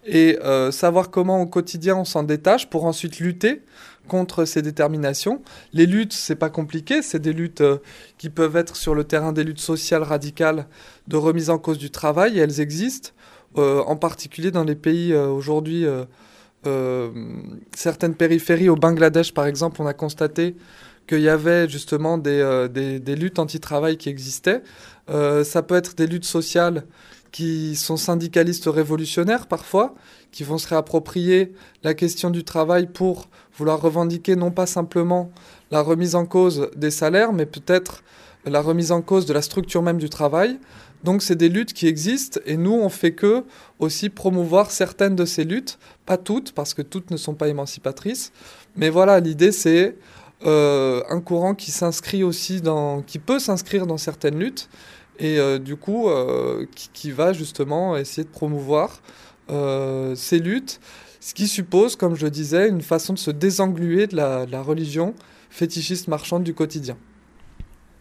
Et 0.07 0.39
euh, 0.43 0.71
savoir 0.71 1.11
comment 1.11 1.41
au 1.41 1.47
quotidien 1.47 1.97
on 1.97 2.05
s'en 2.05 2.23
détache 2.23 2.69
pour 2.69 2.85
ensuite 2.85 3.21
lutter 3.21 3.63
contre 4.07 4.45
ces 4.45 4.61
déterminations. 4.61 5.41
Les 5.73 5.87
luttes, 5.87 6.13
c'est 6.13 6.35
pas 6.35 6.51
compliqué, 6.51 7.01
c'est 7.01 7.21
des 7.21 7.33
luttes 7.33 7.63
euh, 7.63 7.79
qui 8.19 8.29
peuvent 8.29 8.57
être 8.57 8.77
sur 8.77 8.95
le 8.95 9.05
terrain 9.05 9.33
des 9.33 9.45
luttes 9.45 9.61
sociales 9.61 10.03
radicales 10.03 10.67
de 11.09 11.17
remise 11.17 11.49
en 11.49 11.59
cause 11.59 11.79
du 11.79 11.91
travail, 11.91 12.39
elles 12.39 12.61
existent, 12.61 13.11
euh, 13.57 13.83
en 13.87 13.97
particulier 13.97 14.51
dans 14.51 14.65
les 14.65 14.75
pays 14.75 15.15
aujourd'hui, 15.15 15.87
certaines 17.75 18.15
périphéries, 18.15 18.71
au 18.71 18.77
Bangladesh 18.77 19.33
par 19.33 19.47
exemple, 19.47 19.81
on 19.81 19.87
a 19.87 19.93
constaté 19.93 20.57
qu'il 21.07 21.21
y 21.21 21.29
avait 21.29 21.69
justement 21.69 22.19
des, 22.19 22.41
euh, 22.41 22.69
des, 22.69 22.99
des 23.01 23.17
luttes 23.17 23.39
anti-travail 23.39 23.97
qui 23.97 24.09
existaient. 24.09 24.63
Euh, 25.11 25.45
ça 25.45 25.63
peut 25.63 25.75
être 25.75 25.95
des 25.95 26.07
luttes 26.07 26.25
sociales 26.25 26.85
qui 27.33 27.75
sont 27.75 27.97
syndicalistes 27.97 28.67
révolutionnaires 28.67 29.47
parfois, 29.47 29.95
qui 30.31 30.45
vont 30.45 30.57
se 30.57 30.69
réapproprier 30.69 31.53
la 31.83 31.93
question 31.95 32.31
du 32.31 32.45
travail 32.45 32.87
pour 32.87 33.29
vouloir 33.57 33.81
revendiquer 33.81 34.37
non 34.37 34.51
pas 34.51 34.67
simplement 34.67 35.33
la 35.71 35.81
remise 35.81 36.15
en 36.15 36.27
cause 36.27 36.71
des 36.77 36.91
salaires, 36.91 37.33
mais 37.33 37.47
peut-être 37.47 38.05
la 38.47 38.61
remise 38.61 38.93
en 38.93 39.03
cause 39.03 39.27
de 39.27 39.33
la 39.33 39.43
structure 39.43 39.83
même 39.83 39.99
du 39.99 40.09
travail. 40.09 40.59
Donc 41.03 41.23
c'est 41.23 41.35
des 41.35 41.49
luttes 41.49 41.73
qui 41.73 41.87
existent 41.87 42.41
et 42.47 42.57
nous 42.57 42.73
on 42.73 42.89
fait 42.89 43.13
que 43.13 43.45
aussi 43.79 44.09
promouvoir 44.09 44.71
certaines 44.71 45.17
de 45.17 45.25
ces 45.25 45.45
luttes, 45.45 45.79
pas 46.07 46.17
toutes 46.17 46.53
parce 46.53 46.73
que 46.73 46.83
toutes 46.83 47.11
ne 47.11 47.17
sont 47.17 47.35
pas 47.35 47.49
émancipatrices, 47.49 48.33
mais 48.77 48.91
voilà 48.91 49.21
l'idée 49.21 49.53
c'est 49.53 49.97
euh, 50.47 51.03
un 51.09 51.21
courant 51.21 51.55
qui 51.55 51.71
s'inscrit 51.71 52.23
aussi 52.23 52.61
dans, 52.61 53.01
qui 53.01 53.19
peut 53.19 53.39
s'inscrire 53.39 53.87
dans 53.87 53.97
certaines 53.97 54.39
luttes 54.39 54.69
et 55.19 55.39
euh, 55.39 55.59
du 55.59 55.77
coup 55.77 56.09
euh, 56.09 56.67
qui, 56.93 57.13
va 57.13 57.33
justement 57.33 57.97
essayer 57.97 58.25
de 58.25 58.33
promouvoir 58.33 59.01
ces 59.49 60.39
luttes, 60.39 60.81
ce 61.21 61.35
qui 61.35 61.49
suppose, 61.49 61.97
comme 61.97 62.15
je 62.15 62.27
disais, 62.27 62.69
une 62.69 62.81
façon 62.81 63.13
de 63.13 63.19
se 63.19 63.31
désengluer 63.31 64.07
de 64.07 64.17
la, 64.17 64.63
religion 64.63 65.15
fétichiste 65.51 66.09
marchande 66.09 66.45
du 66.45 66.55
quotidien. 66.55 66.97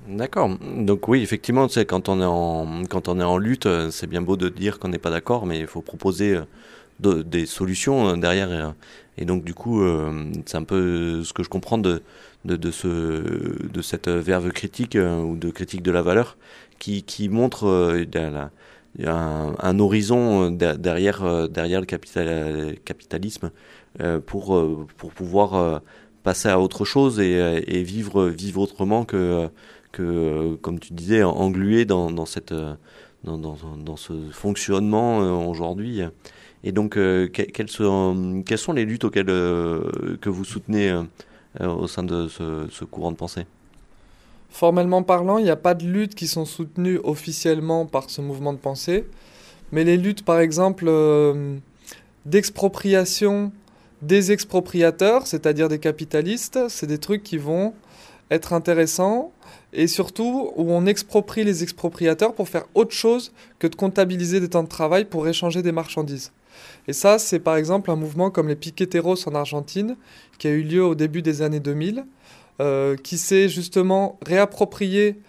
D'accord. 0.07 0.49
Donc 0.59 1.07
oui, 1.09 1.21
effectivement, 1.21 1.67
sais, 1.67 1.85
quand 1.85 2.09
on 2.09 2.21
est 2.21 2.25
en 2.25 2.83
quand 2.89 3.07
on 3.07 3.19
est 3.19 3.23
en 3.23 3.37
lutte, 3.37 3.67
c'est 3.91 4.07
bien 4.07 4.21
beau 4.21 4.37
de 4.37 4.49
dire 4.49 4.79
qu'on 4.79 4.89
n'est 4.89 4.97
pas 4.97 5.11
d'accord, 5.11 5.45
mais 5.45 5.59
il 5.59 5.67
faut 5.67 5.81
proposer 5.81 6.39
de- 6.99 7.21
des 7.21 7.45
solutions 7.45 8.17
derrière. 8.17 8.73
Et, 9.17 9.23
euh, 9.23 9.25
donc 9.25 9.43
du 9.43 9.53
coup, 9.53 9.81
euh, 9.81 10.31
c'est 10.45 10.57
un 10.57 10.63
peu 10.63 11.23
ce 11.23 11.33
que 11.33 11.43
je 11.43 11.49
comprends 11.49 11.77
de 11.77 12.01
de, 12.45 12.55
de 12.57 12.71
ce 12.71 12.87
de 12.87 13.81
cette 13.81 14.09
verve 14.09 14.51
critique 14.51 14.95
euh, 14.95 15.21
ou 15.21 15.35
de 15.37 15.49
critique 15.51 15.81
de 15.83 15.91
la 15.91 16.01
valeur 16.01 16.37
qui 16.79 17.03
qui 17.03 17.29
montre 17.29 17.65
euh, 17.67 18.05
un, 19.05 19.79
horizon 19.79 20.45
euh, 20.45 20.49
der- 20.51 20.77
derrière 20.77 21.23
euh, 21.23 21.47
derrière 21.47 21.79
le 21.79 21.85
capital, 21.85 22.75
capitalisme 22.85 23.51
euh, 24.01 24.19
pour 24.19 24.55
euh, 24.55 24.87
pour 24.97 25.11
pouvoir 25.11 25.55
euh, 25.55 25.79
passer 26.23 26.49
à 26.49 26.59
autre 26.59 26.85
chose 26.85 27.19
et, 27.19 27.35
euh, 27.39 27.61
et 27.67 27.83
vivre 27.83 28.27
vivre 28.27 28.61
autrement 28.61 29.05
que 29.05 29.49
que, 29.91 30.01
euh, 30.03 30.55
comme 30.61 30.79
tu 30.79 30.93
disais, 30.93 31.21
englué 31.23 31.85
dans, 31.85 32.09
dans, 32.11 32.25
cette, 32.25 32.51
euh, 32.51 32.73
dans, 33.23 33.37
dans, 33.37 33.55
dans 33.77 33.95
ce 33.95 34.13
fonctionnement 34.31 35.21
euh, 35.21 35.29
aujourd'hui. 35.47 36.01
Et 36.63 36.71
donc, 36.71 36.97
euh, 36.97 37.27
que- 37.27 37.41
quelles, 37.41 37.69
sont, 37.69 38.73
les 38.73 38.85
luttes 38.85 39.03
auxquelles 39.03 39.29
euh, 39.29 40.17
que 40.21 40.29
vous 40.29 40.45
soutenez 40.45 40.89
euh, 40.89 41.67
au 41.67 41.87
sein 41.87 42.03
de 42.03 42.27
ce, 42.27 42.83
courant 42.85 43.11
de 43.11 43.17
pensée? 43.17 43.45
Formellement 44.49 45.03
parlant, 45.03 45.37
il 45.39 45.43
n'y 45.43 45.49
a 45.49 45.55
pas 45.55 45.73
de 45.73 45.85
luttes 45.85 46.15
qui 46.15 46.27
sont 46.27 46.45
soutenues 46.45 46.99
officiellement 47.03 47.85
par 47.85 48.09
ce 48.09 48.21
mouvement 48.21 48.53
de 48.53 48.59
pensée, 48.59 49.05
mais 49.71 49.83
les 49.83 49.97
luttes, 49.97 50.23
par 50.23 50.39
exemple, 50.39 50.91
d'expropriation 52.25 53.51
des 54.03 54.31
expropriateurs, 54.31 55.27
c'est-à-dire 55.27 55.69
des 55.69 55.79
capitalistes, 55.79 56.59
c'est 56.69 56.87
des 56.87 56.97
trucs 56.99 57.23
qui 57.23 57.37
vont 57.37 57.73
être 58.29 58.53
intéressants 58.53 59.31
et 59.71 59.87
surtout 59.87 60.51
où 60.55 60.71
on 60.71 60.85
exproprie 60.85 61.43
les 61.43 61.63
expropriateurs 61.63 62.33
pour 62.33 62.49
faire 62.49 62.65
autre 62.75 62.93
chose 62.93 63.31
que 63.59 63.67
de 63.67 63.75
comptabiliser 63.75 64.39
des 64.39 64.49
temps 64.49 64.63
de 64.63 64.67
travail 64.67 65.05
pour 65.05 65.27
échanger 65.27 65.61
des 65.61 65.71
marchandises. 65.71 66.31
Et 66.87 66.93
ça, 66.93 67.19
c'est 67.19 67.39
par 67.39 67.55
exemple 67.55 67.91
un 67.91 67.95
mouvement 67.95 68.29
comme 68.29 68.47
les 68.47 68.55
piqueteros 68.55 69.27
en 69.27 69.35
Argentine, 69.35 69.95
qui 70.37 70.47
a 70.47 70.51
eu 70.51 70.63
lieu 70.63 70.83
au 70.83 70.95
début 70.95 71.21
des 71.21 71.41
années 71.41 71.59
2000, 71.59 72.05
euh, 72.61 72.95
qui 72.95 73.17
s'est 73.17 73.49
justement 73.49 74.19
réapproprié 74.25 75.19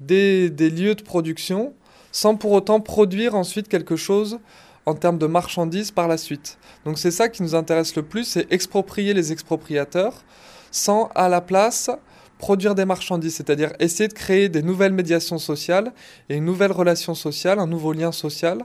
des, 0.00 0.48
lieux 0.48 0.94
de 0.94 1.02
production 1.02 1.74
sans 2.10 2.36
pour 2.36 2.52
autant 2.52 2.80
produire 2.80 3.34
ensuite 3.34 3.68
quelque 3.68 3.96
chose 3.96 4.38
en 4.84 4.94
termes 4.94 5.18
de 5.18 5.26
marchandises 5.26 5.90
par 5.90 6.08
la 6.08 6.18
suite. 6.18 6.58
Donc 6.84 6.98
c'est 6.98 7.10
ça 7.10 7.28
qui 7.28 7.42
nous 7.42 7.54
intéresse 7.54 7.94
le 7.94 8.02
plus, 8.02 8.24
c'est 8.24 8.52
exproprier 8.52 9.14
les 9.14 9.32
expropriateurs 9.32 10.24
sans 10.70 11.10
à 11.14 11.28
la 11.28 11.40
place 11.40 11.90
produire 12.38 12.74
des 12.74 12.84
marchandises, 12.84 13.36
c'est-à-dire 13.36 13.72
essayer 13.78 14.08
de 14.08 14.14
créer 14.14 14.48
des 14.48 14.62
nouvelles 14.62 14.92
médiations 14.92 15.38
sociales 15.38 15.92
et 16.28 16.36
une 16.36 16.44
nouvelle 16.44 16.72
relation 16.72 17.14
sociale, 17.14 17.60
un 17.60 17.68
nouveau 17.68 17.92
lien 17.92 18.10
social 18.10 18.58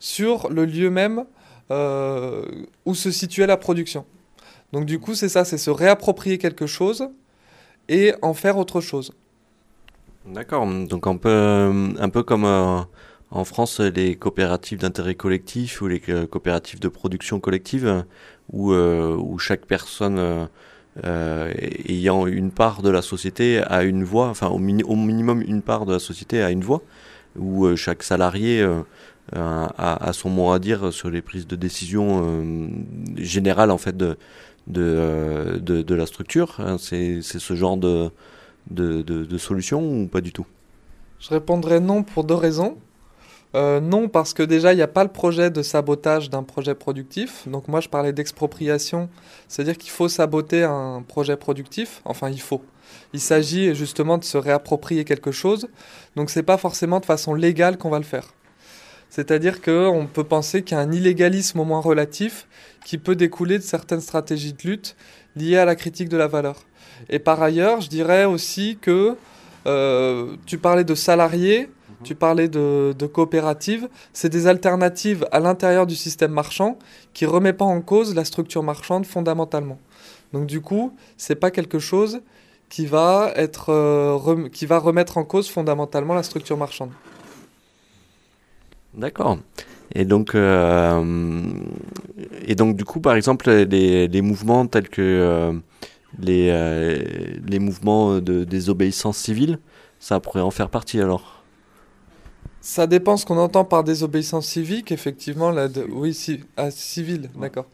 sur 0.00 0.50
le 0.50 0.64
lieu 0.64 0.90
même 0.90 1.24
où 1.70 2.94
se 2.94 3.10
situait 3.10 3.46
la 3.46 3.56
production. 3.56 4.04
Donc 4.72 4.86
du 4.86 4.98
coup, 4.98 5.14
c'est 5.14 5.28
ça, 5.28 5.44
c'est 5.44 5.58
se 5.58 5.70
réapproprier 5.70 6.38
quelque 6.38 6.66
chose 6.66 7.08
et 7.88 8.14
en 8.22 8.34
faire 8.34 8.56
autre 8.56 8.80
chose. 8.80 9.12
D'accord. 10.26 10.66
Donc 10.66 11.06
un 11.06 11.16
peu, 11.16 11.92
un 11.98 12.08
peu 12.08 12.22
comme 12.22 12.44
euh, 12.44 12.80
en 13.30 13.44
France 13.44 13.80
les 13.80 14.16
coopératives 14.16 14.78
d'intérêt 14.78 15.14
collectif 15.14 15.82
ou 15.82 15.88
les 15.88 16.00
coopératives 16.00 16.80
de 16.80 16.88
production 16.88 17.40
collective 17.40 18.04
où, 18.52 18.72
où 18.72 19.38
chaque 19.38 19.66
personne 19.66 20.48
ayant 21.04 22.26
une 22.26 22.50
part 22.50 22.82
de 22.82 22.90
la 22.90 23.02
société 23.02 23.62
a 23.62 23.82
une 23.82 24.04
voix, 24.04 24.28
enfin 24.28 24.48
au, 24.48 24.56
au, 24.56 24.96
minimum 24.96 25.42
une 25.42 25.62
part 25.62 25.86
de 25.86 25.92
la 25.92 25.98
société 25.98 26.42
a 26.42 26.50
une 26.50 26.62
voix, 26.62 26.82
où 27.36 27.74
chaque 27.76 28.02
salarié 28.02 28.64
a, 29.34 30.12
son 30.12 30.30
mot 30.30 30.52
à 30.52 30.58
dire 30.58 30.92
sur 30.92 31.10
les 31.10 31.22
prises 31.22 31.46
de 31.46 31.56
décision 31.56 32.70
générales 33.16 33.70
en 33.70 33.78
fait 33.78 33.96
de, 33.96 34.16
de, 34.66 35.60
de, 35.60 35.94
la 35.94 36.06
structure. 36.06 36.56
Hein, 36.58 36.76
c'est 36.78 37.22
ce 37.22 37.54
genre 37.54 37.76
de, 37.76 38.10
de, 38.70 39.02
de, 39.02 39.38
solution 39.38 39.82
ou 39.82 40.06
pas 40.06 40.20
du 40.20 40.32
tout? 40.32 40.46
Je 41.18 41.30
répondrai 41.30 41.80
non 41.80 42.02
pour 42.02 42.24
deux 42.24 42.34
raisons. 42.34 42.76
Euh, 43.54 43.80
non, 43.80 44.08
parce 44.08 44.32
que 44.32 44.42
déjà, 44.42 44.72
il 44.72 44.76
n'y 44.76 44.82
a 44.82 44.88
pas 44.88 45.04
le 45.04 45.10
projet 45.10 45.50
de 45.50 45.60
sabotage 45.62 46.30
d'un 46.30 46.42
projet 46.42 46.74
productif. 46.74 47.46
Donc 47.46 47.68
moi, 47.68 47.80
je 47.80 47.88
parlais 47.88 48.12
d'expropriation, 48.12 49.10
c'est-à-dire 49.46 49.76
qu'il 49.76 49.90
faut 49.90 50.08
saboter 50.08 50.64
un 50.64 51.04
projet 51.06 51.36
productif. 51.36 52.00
Enfin, 52.04 52.30
il 52.30 52.40
faut. 52.40 52.62
Il 53.12 53.20
s'agit 53.20 53.74
justement 53.74 54.16
de 54.16 54.24
se 54.24 54.38
réapproprier 54.38 55.04
quelque 55.04 55.32
chose. 55.32 55.68
Donc 56.16 56.30
c'est 56.30 56.42
pas 56.42 56.56
forcément 56.56 56.98
de 56.98 57.04
façon 57.04 57.34
légale 57.34 57.76
qu'on 57.76 57.90
va 57.90 57.98
le 57.98 58.04
faire. 58.04 58.28
C'est-à-dire 59.14 59.60
qu'on 59.60 60.08
peut 60.10 60.24
penser 60.24 60.62
qu'il 60.62 60.74
y 60.74 60.80
a 60.80 60.82
un 60.82 60.90
illégalisme 60.90 61.60
au 61.60 61.64
moins 61.64 61.82
relatif 61.82 62.48
qui 62.82 62.96
peut 62.96 63.14
découler 63.14 63.58
de 63.58 63.62
certaines 63.62 64.00
stratégies 64.00 64.54
de 64.54 64.62
lutte 64.66 64.96
liées 65.36 65.58
à 65.58 65.66
la 65.66 65.76
critique 65.76 66.08
de 66.08 66.16
la 66.16 66.28
valeur. 66.28 66.56
Et 67.10 67.18
par 67.18 67.42
ailleurs, 67.42 67.82
je 67.82 67.90
dirais 67.90 68.24
aussi 68.24 68.78
que 68.80 69.18
euh, 69.66 70.34
tu 70.46 70.56
parlais 70.56 70.84
de 70.84 70.94
salariés, 70.94 71.66
mhm. 71.66 71.96
tu 72.04 72.14
parlais 72.14 72.48
de, 72.48 73.06
coopératives, 73.12 73.90
c'est 74.14 74.30
des 74.30 74.46
alternatives 74.46 75.26
à 75.30 75.40
l'intérieur 75.40 75.86
du 75.86 75.94
système 75.94 76.32
marchand 76.32 76.78
qui 77.12 77.24
ne 77.26 77.28
remet 77.28 77.52
pas 77.52 77.66
en 77.66 77.82
cause 77.82 78.14
la 78.14 78.24
structure 78.24 78.62
marchande 78.62 79.04
fondamentalement. 79.04 79.78
Donc 80.32 80.46
du 80.46 80.62
coup, 80.62 80.96
c'est 81.18 81.34
pas 81.34 81.50
quelque 81.50 81.78
chose 81.78 82.22
qui 82.70 82.86
va, 82.86 83.30
être, 83.36 83.68
euh, 83.68 84.48
qui 84.48 84.64
va 84.64 84.78
remettre 84.78 85.18
en 85.18 85.24
cause 85.24 85.50
fondamentalement 85.50 86.14
la 86.14 86.22
structure 86.22 86.56
marchande. 86.56 86.92
D'accord. 88.94 89.38
Et 89.94 90.04
donc, 90.04 90.34
euh, 90.34 91.42
et 92.46 92.54
donc 92.54 92.76
du 92.76 92.84
coup, 92.84 93.00
par 93.00 93.14
exemple, 93.14 93.50
les, 93.50 94.08
les 94.08 94.22
mouvements 94.22 94.66
tels 94.66 94.88
que 94.88 95.52
les, 96.18 96.48
euh, 96.50 97.02
les 97.46 97.58
mouvements 97.58 98.20
de 98.20 98.44
désobéissance 98.44 99.18
civile, 99.18 99.58
ça 99.98 100.20
pourrait 100.20 100.40
en 100.40 100.50
faire 100.50 100.68
partie 100.68 101.00
alors? 101.00 101.42
Ça 102.60 102.86
dépend 102.86 103.16
ce 103.16 103.26
qu'on 103.26 103.38
entend 103.38 103.64
par 103.64 103.82
désobéissance 103.82 104.46
civique, 104.46 104.92
effectivement. 104.92 105.50
La 105.50 105.68
Oui, 105.90 106.14
si... 106.14 106.40
ah, 106.56 106.70
civile, 106.70 107.28
d'accord. 107.36 107.66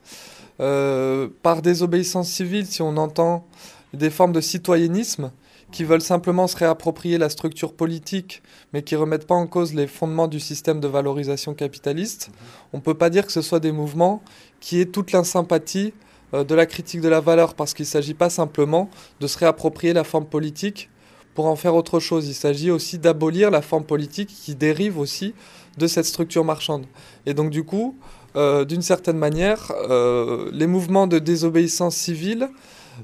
Euh, 0.61 1.29
par 1.43 1.63
désobéissance 1.63 2.29
civile, 2.29 2.67
si 2.67 2.83
on 2.83 2.97
entend 2.97 3.47
des 3.93 4.11
formes 4.11 4.33
de 4.33 4.41
citoyennisme 4.41 5.31
qui 5.73 5.85
veulent 5.85 6.01
simplement 6.01 6.47
se 6.47 6.57
réapproprier 6.57 7.19
la 7.19 7.29
structure 7.29 7.75
politique, 7.75 8.43
mais 8.73 8.83
qui 8.83 8.97
remettent 8.97 9.27
pas 9.27 9.35
en 9.35 9.47
cause 9.47 9.75
les 9.75 9.87
fondements 9.87 10.29
du 10.29 10.41
système 10.41 10.81
de 10.81 10.89
valorisation 10.89 11.55
capitaliste, 11.55 12.31
on 12.73 12.79
ne 12.79 12.83
peut 12.83 12.95
pas 12.95 13.11
dire 13.11 13.27
que 13.27 13.33
ce 13.33 13.43
soit 13.43 13.61
des 13.61 13.73
mouvements 13.73 14.23
qui 14.61 14.81
aient 14.81 14.87
toute 14.87 15.13
l'insympathie 15.13 15.93
euh, 16.35 16.45
de 16.45 16.55
la 16.55 16.67
critique 16.67 17.01
de 17.01 17.09
la 17.09 17.21
valeur 17.21 17.55
parce 17.55 17.75
qu'il 17.75 17.85
ne 17.85 17.89
s'agit 17.89 18.15
pas 18.15 18.31
simplement 18.31 18.91
de 19.21 19.27
se 19.27 19.39
réapproprier 19.39 19.93
la 19.93 20.05
forme 20.05 20.27
politique 20.27 20.91
pour 21.35 21.47
en 21.47 21.57
faire 21.57 21.75
autre 21.75 22.01
chose. 22.01 22.27
Il 22.29 22.35
s'agit 22.35 22.71
aussi 22.71 22.99
d'abolir 22.99 23.51
la 23.51 23.63
forme 23.63 23.85
politique 23.85 24.29
qui 24.29 24.55
dérive 24.55 24.99
aussi 24.99 25.35
de 25.77 25.87
cette 25.87 26.07
structure 26.07 26.45
marchande. 26.45 26.87
Et 27.27 27.35
donc 27.35 27.51
du 27.51 27.63
coup, 27.63 27.97
euh, 28.37 28.65
d'une 28.65 28.83
certaine 28.83 29.17
manière, 29.17 29.73
euh, 29.89 30.51
les 30.53 30.67
mouvements 30.67 31.07
de 31.07 31.19
désobéissance 31.19 31.97
civile, 31.97 32.49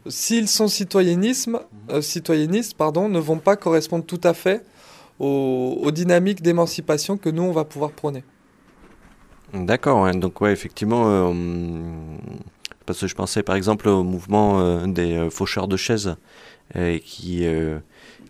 s'ils 0.06 0.48
sont 0.48 0.68
citoyennisme, 0.68 1.60
citoyennistes, 2.00 2.74
pardon, 2.74 3.08
ne 3.08 3.18
vont 3.18 3.38
pas 3.38 3.56
correspondre 3.56 4.04
tout 4.04 4.20
à 4.24 4.34
fait 4.34 4.64
aux, 5.18 5.78
aux 5.82 5.90
dynamiques 5.90 6.42
d'émancipation 6.42 7.16
que 7.16 7.28
nous, 7.28 7.42
on 7.42 7.52
va 7.52 7.64
pouvoir 7.64 7.92
prôner. 7.92 8.24
D'accord, 9.52 10.10
donc 10.14 10.40
ouais, 10.40 10.52
effectivement, 10.52 11.32
parce 12.86 13.00
que 13.00 13.06
je 13.06 13.14
pensais 13.14 13.42
par 13.42 13.56
exemple 13.56 13.88
au 13.88 14.02
mouvement 14.02 14.60
euh, 14.60 14.86
des 14.86 15.14
euh, 15.14 15.30
faucheurs 15.30 15.68
de 15.68 15.76
chaises 15.76 16.16
euh, 16.76 16.98
qui, 16.98 17.46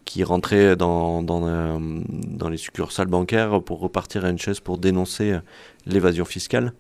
qui 0.04 0.24
rentraient 0.24 0.76
dans, 0.76 1.22
dans, 1.22 1.80
dans, 1.80 2.48
les 2.48 2.56
succursales 2.56 3.06
bancaires 3.06 3.62
pour 3.62 3.80
repartir 3.80 4.24
à 4.24 4.30
une 4.30 4.38
chaise 4.38 4.60
pour 4.60 4.78
dénoncer 4.78 5.38
l'évasion 5.86 6.24
fiscale. 6.24 6.72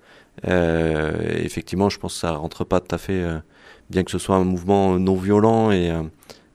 effectivement, 0.44 1.88
je 1.88 1.98
pense 1.98 2.14
que 2.14 2.20
ça 2.20 2.32
rentre 2.32 2.64
pas 2.64 2.80
tout 2.80 2.94
à 2.94 2.98
fait, 2.98 3.24
bien 3.90 4.04
que 4.04 4.10
ce 4.10 4.18
soit 4.18 4.36
un 4.36 4.44
mouvement 4.44 4.98
non 4.98 5.16
violent 5.16 5.70
et, 5.70 5.92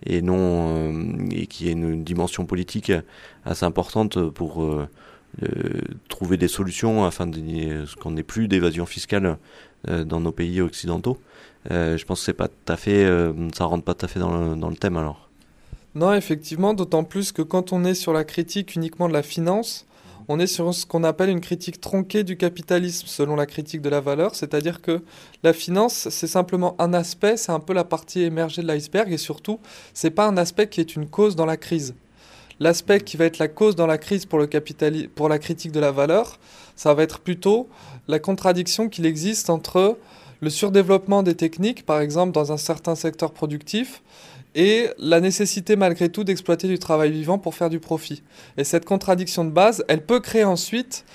et 0.05 0.21
non 0.21 0.91
et 1.31 1.47
qui 1.47 1.69
ait 1.69 1.73
une 1.73 2.03
dimension 2.03 2.45
politique 2.45 2.91
assez 3.45 3.65
importante 3.65 4.29
pour 4.29 4.65
trouver 6.07 6.37
des 6.37 6.47
solutions 6.47 7.05
afin 7.05 7.29
qu'on 8.01 8.11
n'ait 8.11 8.23
plus 8.23 8.47
d'évasion 8.47 8.85
fiscale 8.85 9.37
euh, 9.87 10.03
dans 10.03 10.19
nos 10.19 10.33
pays 10.33 10.59
occidentaux. 10.59 11.17
Euh, 11.71 11.97
je 11.97 12.05
pense 12.05 12.19
que 12.19 12.25
c'est 12.25 12.33
pas 12.33 12.49
tout 12.49 12.73
à 12.73 12.75
fait, 12.75 13.05
euh, 13.05 13.31
ça 13.55 13.63
rentre 13.63 13.85
pas 13.85 13.93
tout 13.93 14.05
à 14.05 14.09
fait 14.09 14.19
dans 14.19 14.37
le, 14.37 14.55
dans 14.57 14.67
le 14.67 14.75
thème 14.75 14.97
alors. 14.97 15.29
Non, 15.95 16.13
effectivement, 16.13 16.73
d'autant 16.73 17.05
plus 17.05 17.31
que 17.31 17.41
quand 17.41 17.71
on 17.71 17.85
est 17.85 17.93
sur 17.93 18.11
la 18.11 18.25
critique 18.25 18.75
uniquement 18.75 19.07
de 19.07 19.13
la 19.13 19.23
finance, 19.23 19.87
on 20.31 20.39
est 20.39 20.47
sur 20.47 20.71
ce 20.75 20.85
qu'on 20.85 21.03
appelle 21.03 21.29
une 21.29 21.41
critique 21.41 21.81
tronquée 21.81 22.23
du 22.23 22.37
capitalisme 22.37 23.07
selon 23.07 23.35
la 23.35 23.47
critique 23.47 23.81
de 23.81 23.89
la 23.89 23.99
valeur, 23.99 24.35
c'est-à-dire 24.35 24.79
que 24.79 25.01
la 25.41 25.53
finance, 25.53 26.07
c'est 26.09 26.27
simplement 26.27 26.75
un 26.77 26.93
aspect, 26.93 27.35
c'est 27.35 27.51
un 27.51 27.59
peu 27.59 27.73
la 27.73 27.83
partie 27.83 28.21
émergée 28.21 28.61
de 28.61 28.67
l'iceberg 28.67 29.11
et 29.11 29.17
surtout, 29.17 29.59
c'est 29.91 30.11
pas 30.11 30.27
un 30.27 30.37
aspect 30.37 30.69
qui 30.69 30.81
est 30.81 30.95
une 30.95 31.07
cause 31.07 31.35
dans 31.35 31.47
la 31.47 31.57
crise. 31.57 31.95
L'aspect 32.59 33.01
qui 33.01 33.17
va 33.17 33.25
être 33.25 33.39
la 33.39 33.47
cause 33.47 33.75
dans 33.75 33.87
la 33.87 33.97
crise 33.97 34.27
pour, 34.27 34.37
le 34.37 34.47
pour 35.07 35.29
la 35.29 35.39
critique 35.39 35.71
de 35.71 35.79
la 35.79 35.91
valeur, 35.91 36.37
ça 36.75 36.93
va 36.93 37.01
être 37.01 37.21
plutôt 37.21 37.67
la 38.07 38.19
contradiction 38.19 38.87
qu'il 38.87 39.07
existe 39.07 39.49
entre 39.49 39.97
le 40.41 40.49
surdéveloppement 40.51 41.23
des 41.23 41.35
techniques, 41.35 41.87
par 41.87 42.01
exemple 42.01 42.33
dans 42.33 42.51
un 42.51 42.57
certain 42.57 42.93
secteur 42.93 43.31
productif, 43.31 44.03
et 44.55 44.89
la 44.97 45.19
nécessité 45.21 45.75
malgré 45.75 46.09
tout 46.09 46.23
d'exploiter 46.23 46.67
du 46.67 46.79
travail 46.79 47.11
vivant 47.11 47.37
pour 47.37 47.55
faire 47.55 47.69
du 47.69 47.79
profit. 47.79 48.23
Et 48.57 48.63
cette 48.63 48.85
contradiction 48.85 49.45
de 49.45 49.51
base, 49.51 49.83
elle 49.87 50.05
peut 50.05 50.19
créer 50.19 50.43
ensuite, 50.43 51.05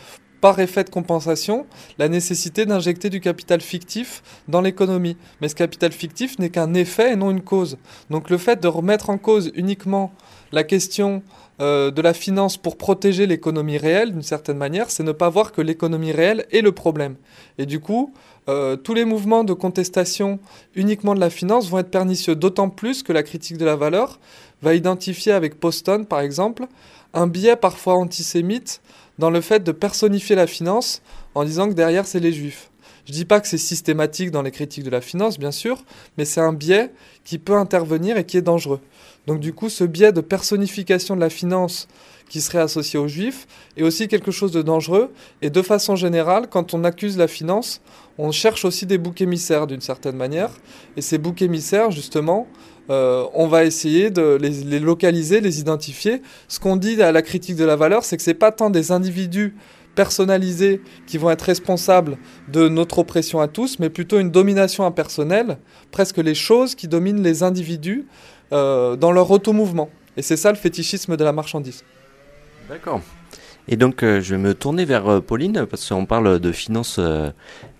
par 0.44 0.61
effet 0.61 0.85
de 0.85 0.90
compensation, 0.90 1.64
la 1.96 2.11
nécessité 2.11 2.66
d'injecter 2.66 3.09
du 3.09 3.22
capital 3.22 3.62
fictif 3.62 4.22
dans 4.46 4.61
l'économie. 4.61 5.16
Mais 5.40 5.48
ce 5.48 5.54
capital 5.54 5.90
fictif 5.90 6.38
n'est 6.38 6.50
qu'un 6.50 6.74
effet 6.74 7.14
et 7.14 7.16
non 7.16 7.30
une 7.30 7.40
cause. 7.40 7.78
Donc 8.11 8.28
le 8.28 8.37
fait 8.37 8.61
de 8.61 8.68
remettre 8.68 9.09
en 9.09 9.16
cause 9.16 9.50
uniquement 9.54 10.12
la 10.52 10.62
question 10.62 11.22
euh, 11.62 11.90
de 11.90 12.02
la 12.02 12.12
finance 12.12 12.59
pour 12.59 12.76
protéger 12.76 13.26
l'économie 13.26 13.78
réelle, 13.78 14.12
d'une 14.12 14.20
certaine 14.20 14.59
manière, 14.59 14.90
c'est 14.90 15.02
ne 15.02 15.12
pas 15.12 15.30
voir 15.30 15.50
que 15.50 15.62
l'économie 15.62 16.12
réelle 16.12 16.44
est 16.52 16.61
le 16.61 16.72
problème. 16.72 17.16
Et 17.57 17.64
du 17.64 17.80
coup, 17.80 18.12
euh, 18.50 18.76
tous 18.76 18.92
les 18.92 19.07
mouvements 19.07 19.44
de 19.44 19.54
contestation 19.54 20.40
uniquement 20.74 21.14
de 21.14 21.20
la 21.20 21.30
finance 21.30 21.70
vont 21.70 21.78
être 21.78 21.90
pernicieux, 21.90 22.37
d'autant 22.37 22.68
plus 22.68 23.02
que 23.02 23.14
la 23.14 23.22
critique 23.22 23.57
de 23.57 23.64
la 23.64 23.76
valeur 23.76 24.20
va 24.61 24.74
identifier 24.74 25.33
avec 25.33 25.59
Poston, 25.59 26.04
par 26.04 26.20
exemple, 26.20 26.66
un 27.14 27.28
biais 27.28 27.57
parfois 27.57 27.94
antisémite 27.94 28.83
dans 29.18 29.31
le 29.31 29.40
fait 29.40 29.62
de 29.62 29.72
personnifier 29.72 30.37
la 30.37 30.46
finance 30.46 31.03
en 31.35 31.44
disant 31.44 31.68
que 31.68 31.74
derrière, 31.74 32.07
c'est 32.07 32.20
les 32.20 32.33
juifs. 32.33 32.70
Je 33.07 33.12
dis 33.12 33.24
pas 33.27 33.40
que 33.40 33.48
c'est 33.48 33.59
systématique 33.59 34.31
dans 34.31 34.42
les 34.42 34.50
critiques 34.50 34.85
de 34.85 34.90
la 34.90 35.03
finance, 35.03 35.38
bien 35.38 35.50
sûr, 35.50 35.85
mais 36.16 36.24
c'est 36.24 36.40
un 36.40 36.55
biais 36.55 36.90
qui 37.24 37.38
peut 37.38 37.55
intervenir 37.55 38.16
et 38.16 38.24
qui 38.24 38.38
est 38.38 38.42
dangereux. 38.42 38.81
Donc 39.27 39.40
du 39.40 39.53
coup, 39.53 39.68
ce 39.68 39.85
biais 39.85 40.12
de 40.12 40.20
personnification 40.20 41.14
de 41.14 41.20
la 41.20 41.31
finance 41.31 41.87
qui 42.29 42.40
serait 42.40 42.59
associé 42.59 42.98
aux 42.98 43.09
juifs 43.09 43.46
est 43.77 43.83
aussi 43.83 44.09
quelque 44.09 44.31
chose 44.31 44.53
de 44.53 44.62
dangereux. 44.62 45.12
Et 45.42 45.50
de 45.50 45.62
façon 45.62 45.96
générale, 45.96 46.48
quand 46.50 46.74
on 46.74 46.85
accuse 46.85 47.18
la 47.18 47.29
finance, 47.29 47.81
on 48.18 48.33
cherche 48.33 48.64
aussi 48.64 48.87
des 48.87 48.98
boucs 48.98 49.20
émissaires 49.20 49.66
d'une 49.66 49.81
certaine 49.81 50.16
manière. 50.16 50.50
Et 50.96 51.03
ces 51.03 51.18
boucs 51.18 51.42
émissaires, 51.42 51.90
justement, 51.90 52.46
euh, 52.90 53.27
on 53.33 53.47
va 53.47 53.64
essayer 53.64 54.11
de 54.11 54.38
les, 54.40 54.79
localiser, 54.79 55.40
les 55.40 55.61
identifier. 55.61 56.23
Ce 56.49 56.61
qu'on 56.61 56.77
dit 56.77 57.03
à 57.03 57.12
la 57.12 57.23
critique 57.23 57.57
de 57.57 57.64
la 57.64 57.77
valeur, 57.77 58.05
c'est 58.05 58.16
que 58.16 58.23
c'est 58.23 58.35
pas 58.35 58.53
tant 58.53 58.70
des 58.70 58.92
individus 58.92 59.55
personnalisés 59.94 60.83
qui 61.07 61.18
vont 61.18 61.31
être 61.31 61.42
responsables 61.42 62.18
de 62.49 62.68
notre 62.68 62.99
oppression 62.99 63.40
à 63.40 63.49
tous, 63.49 63.79
mais 63.79 63.90
plutôt 63.90 64.18
une 64.18 64.31
domination 64.31 64.85
impersonnelle, 64.85 65.59
presque 65.92 66.18
les 66.18 66.35
choses 66.35 66.75
qui 66.75 66.88
dominent 66.88 67.23
les 67.23 67.42
individus 67.42 68.07
euh, 68.53 68.97
dans 68.97 69.12
leur 69.12 69.31
automouvement. 69.31 69.88
Et 70.16 70.23
c'est 70.23 70.37
ça 70.37 70.51
le 70.51 70.59
fétichisme 70.59 71.16
de 71.16 71.25
la 71.25 71.33
marchandise. 71.33 71.85
D'accord. 72.68 73.01
Et 73.66 73.77
donc 73.77 74.03
euh, 74.03 74.20
je 74.20 74.35
vais 74.35 74.40
me 74.40 74.55
tourner 74.55 74.85
vers 74.85 75.09
euh, 75.09 75.20
Pauline 75.20 75.66
parce 75.66 75.88
qu'on 75.88 76.07
parle 76.07 76.38
de 76.38 76.53
finances, 76.53 77.00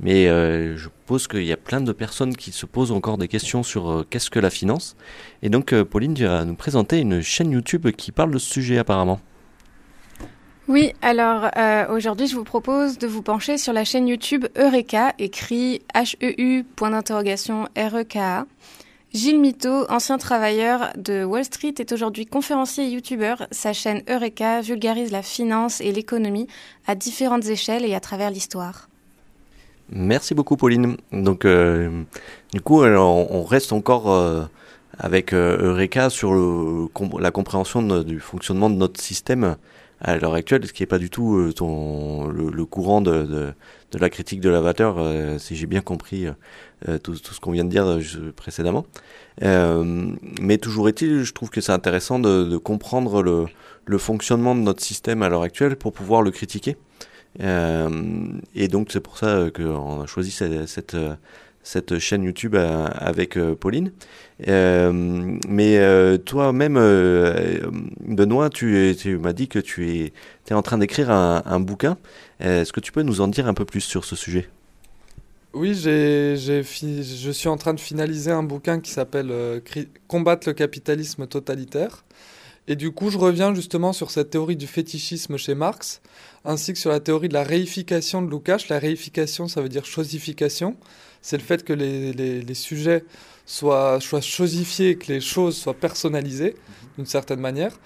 mais 0.01 0.27
je 0.27 0.83
suppose 0.83 1.29
qu'il 1.29 1.45
y 1.45 1.53
a 1.53 1.57
plein 1.57 1.81
de 1.81 1.93
personnes 1.93 2.37
qui 2.37 2.53
se 2.53 2.67
posent 2.67 2.93
encore 2.93 3.19
des 3.19 3.29
questions 3.29 3.63
sur 3.63 4.05
qu'est-ce 4.09 4.31
que 4.31 4.41
la 4.41 4.51
finance. 4.51 4.97
Et 5.43 5.49
donc 5.49 5.75
Pauline, 5.83 6.15
tu 6.15 6.25
vas 6.25 6.45
nous 6.45 6.55
présenter 6.55 7.01
une 7.01 7.21
chaîne 7.21 7.51
YouTube 7.51 7.91
qui 7.91 8.13
parle 8.13 8.31
de 8.31 8.39
ce 8.39 8.51
sujet 8.51 8.79
apparemment. 8.79 9.21
Oui, 10.67 10.95
alors 11.03 11.51
euh, 11.59 11.95
aujourd'hui 11.95 12.27
je 12.27 12.35
vous 12.35 12.45
propose 12.45 12.97
de 12.97 13.07
vous 13.07 13.21
pencher 13.21 13.59
sur 13.59 13.75
la 13.75 13.85
chaîne 13.85 14.09
YouTube 14.09 14.47
Eureka, 14.57 15.13
écrit 15.19 15.83
H-E-U, 15.95 16.65
point 16.75 16.91
d'interrogation 16.91 17.65
R-E-K-A. 17.77 18.47
Gilles 19.15 19.39
Mito, 19.39 19.89
ancien 19.91 20.19
travailleur 20.19 20.91
de 20.97 21.23
Wall 21.23 21.45
Street, 21.45 21.75
est 21.79 21.93
aujourd'hui 21.93 22.27
conférencier 22.27 22.87
et 22.87 22.91
youtubeur. 22.91 23.47
Sa 23.53 23.73
chaîne 23.73 24.03
Eureka 24.11 24.61
vulgarise 24.61 25.13
la 25.13 25.23
finance 25.23 25.81
et 25.81 25.93
l'économie 25.93 26.49
à 26.89 26.97
différentes 26.97 27.47
échelles 27.47 27.85
et 27.85 27.95
à 27.95 28.01
travers 28.01 28.33
l'histoire. 28.33 28.89
Merci 29.89 30.35
beaucoup 30.35 30.57
Pauline. 30.57 30.97
Donc 31.13 31.45
euh, 31.45 32.03
du 32.53 32.61
coup 32.61 32.83
on 32.83 33.45
reste 33.45 33.73
encore 33.73 34.11
euh, 34.11 34.47
avec 34.99 35.33
euh, 35.33 35.59
Eureka 35.61 36.11
sur 36.11 36.35
la 36.35 37.31
compréhension 37.31 38.03
du 38.03 38.19
fonctionnement 38.19 38.69
de 38.69 38.75
notre 38.75 39.01
système 39.01 39.55
à 40.05 40.17
l'heure 40.17 40.35
actuelle, 40.35 40.67
ce 40.67 40.73
qui 40.73 40.83
n'est 40.83 40.87
pas 40.87 40.99
du 40.99 41.11
tout 41.11 41.53
ton, 41.57 42.29
le, 42.29 42.65
courant 42.65 43.01
de, 43.01 43.25
de, 43.25 43.53
de, 43.93 43.99
la 43.99 44.11
critique 44.11 44.41
de 44.41 44.51
la 44.51 44.61
valeur, 44.61 44.99
si 45.41 45.57
j'ai 45.57 45.67
bien 45.67 45.81
compris 45.81 46.27
tout, 47.03 47.17
tout, 47.17 47.35
ce 47.35 47.41
qu'on 47.41 47.53
vient 47.53 47.65
de 47.65 47.71
dire 47.71 47.99
précédemment. 48.37 48.87
mais 49.41 50.59
toujours 50.59 50.89
est-il, 50.89 51.25
je 51.25 51.33
trouve 51.33 51.51
que 51.51 51.61
c'est 51.61 51.73
intéressant 51.73 52.19
de, 52.19 52.45
de 52.45 52.57
comprendre 52.59 53.23
le, 53.23 53.47
le, 53.87 53.99
fonctionnement 53.99 54.55
de 54.55 54.61
notre 54.61 54.83
système 54.83 55.23
à 55.23 55.29
l'heure 55.29 55.43
actuelle 55.43 55.77
pour 55.77 55.93
pouvoir 55.93 56.23
le 56.23 56.31
critiquer. 56.31 56.77
Euh, 57.41 58.29
et 58.55 58.69
donc 58.69 58.89
c'est 58.93 59.01
pour 59.01 59.19
ça 59.19 59.27
euh, 59.27 59.51
qu'on 59.51 60.03
a 60.03 60.07
choisi 60.07 60.31
cette, 60.31 60.69
cette, 60.69 60.95
euh, 60.95 61.17
cette 61.65 61.99
chaîne 61.99 62.23
YouTube 62.23 62.55
avec 62.55 63.37
Pauline. 63.59 63.91
mais 64.47 66.19
toi-même, 66.25 66.75
Benoît, 68.07 68.51
tu, 68.51 69.19
m'as 69.21 69.33
dit 69.33 69.49
que 69.49 69.59
tu 69.59 70.13
es, 70.49 70.53
en 70.53 70.63
train 70.63 70.79
d'écrire 70.79 71.11
un, 71.11 71.61
bouquin. 71.61 71.97
Est-ce 72.39 72.73
que 72.73 72.81
tu 72.81 72.93
peux 72.93 73.03
nous 73.03 73.21
en 73.21 73.29
dire 73.29 73.49
un 73.49 73.55
peu 73.55 73.65
plus 73.65 73.81
sur 73.81 74.05
ce 74.05 74.15
sujet? 74.15 74.49
Oui, 75.55 75.75
j'ai 75.75 76.37
je 76.37 77.31
suis 77.33 77.49
en 77.49 77.57
train 77.57 77.75
de 77.75 77.81
finaliser 77.81 78.31
un 78.31 78.43
bouquin 78.43 78.79
qui 78.79 78.91
s'appelle 78.91 79.33
Combattre 80.07 80.49
le 80.49 80.55
capitalisme 80.55 81.27
totalitaire. 81.27 82.05
Et 82.67 82.77
du 82.77 82.93
coup, 82.93 83.11
je 83.11 83.19
reviens 83.19 83.55
justement 83.55 83.93
sur 83.93 84.11
cette 84.11 84.31
théorie 84.31 84.57
du 84.57 84.67
fétichisme 84.67 85.37
chez 85.37 85.55
Marx, 85.55 86.01
ainsi 86.45 86.73
que 86.73 86.79
sur 86.79 86.91
la 86.91 87.01
théorie 87.01 87.29
de 87.29 87.35
la 87.35 87.43
réification 87.43 88.23
de 88.23 88.31
Lukács. 88.31 88.69
La 88.69 88.79
réification, 88.79 89.49
ça 89.49 89.61
veut 89.61 89.69
dire 89.69 89.85
chosification. 89.85 90.77
C'est 91.25 91.39
le 91.39 91.43
fait 91.43 91.65
que 91.65 91.73
les, 91.73 92.13
les, 92.13 92.43
les 92.43 92.55
sujets 92.55 93.03
soient, 93.47 93.99
soient 93.99 94.21
chosifiés, 94.21 94.97
que 94.97 95.11
les 95.11 95.23
choses 95.23 95.57
soient 95.57 95.73
personnalisées 95.73 96.55
d'une 96.99 97.07
certaine 97.07 97.41
manière. 97.41 97.81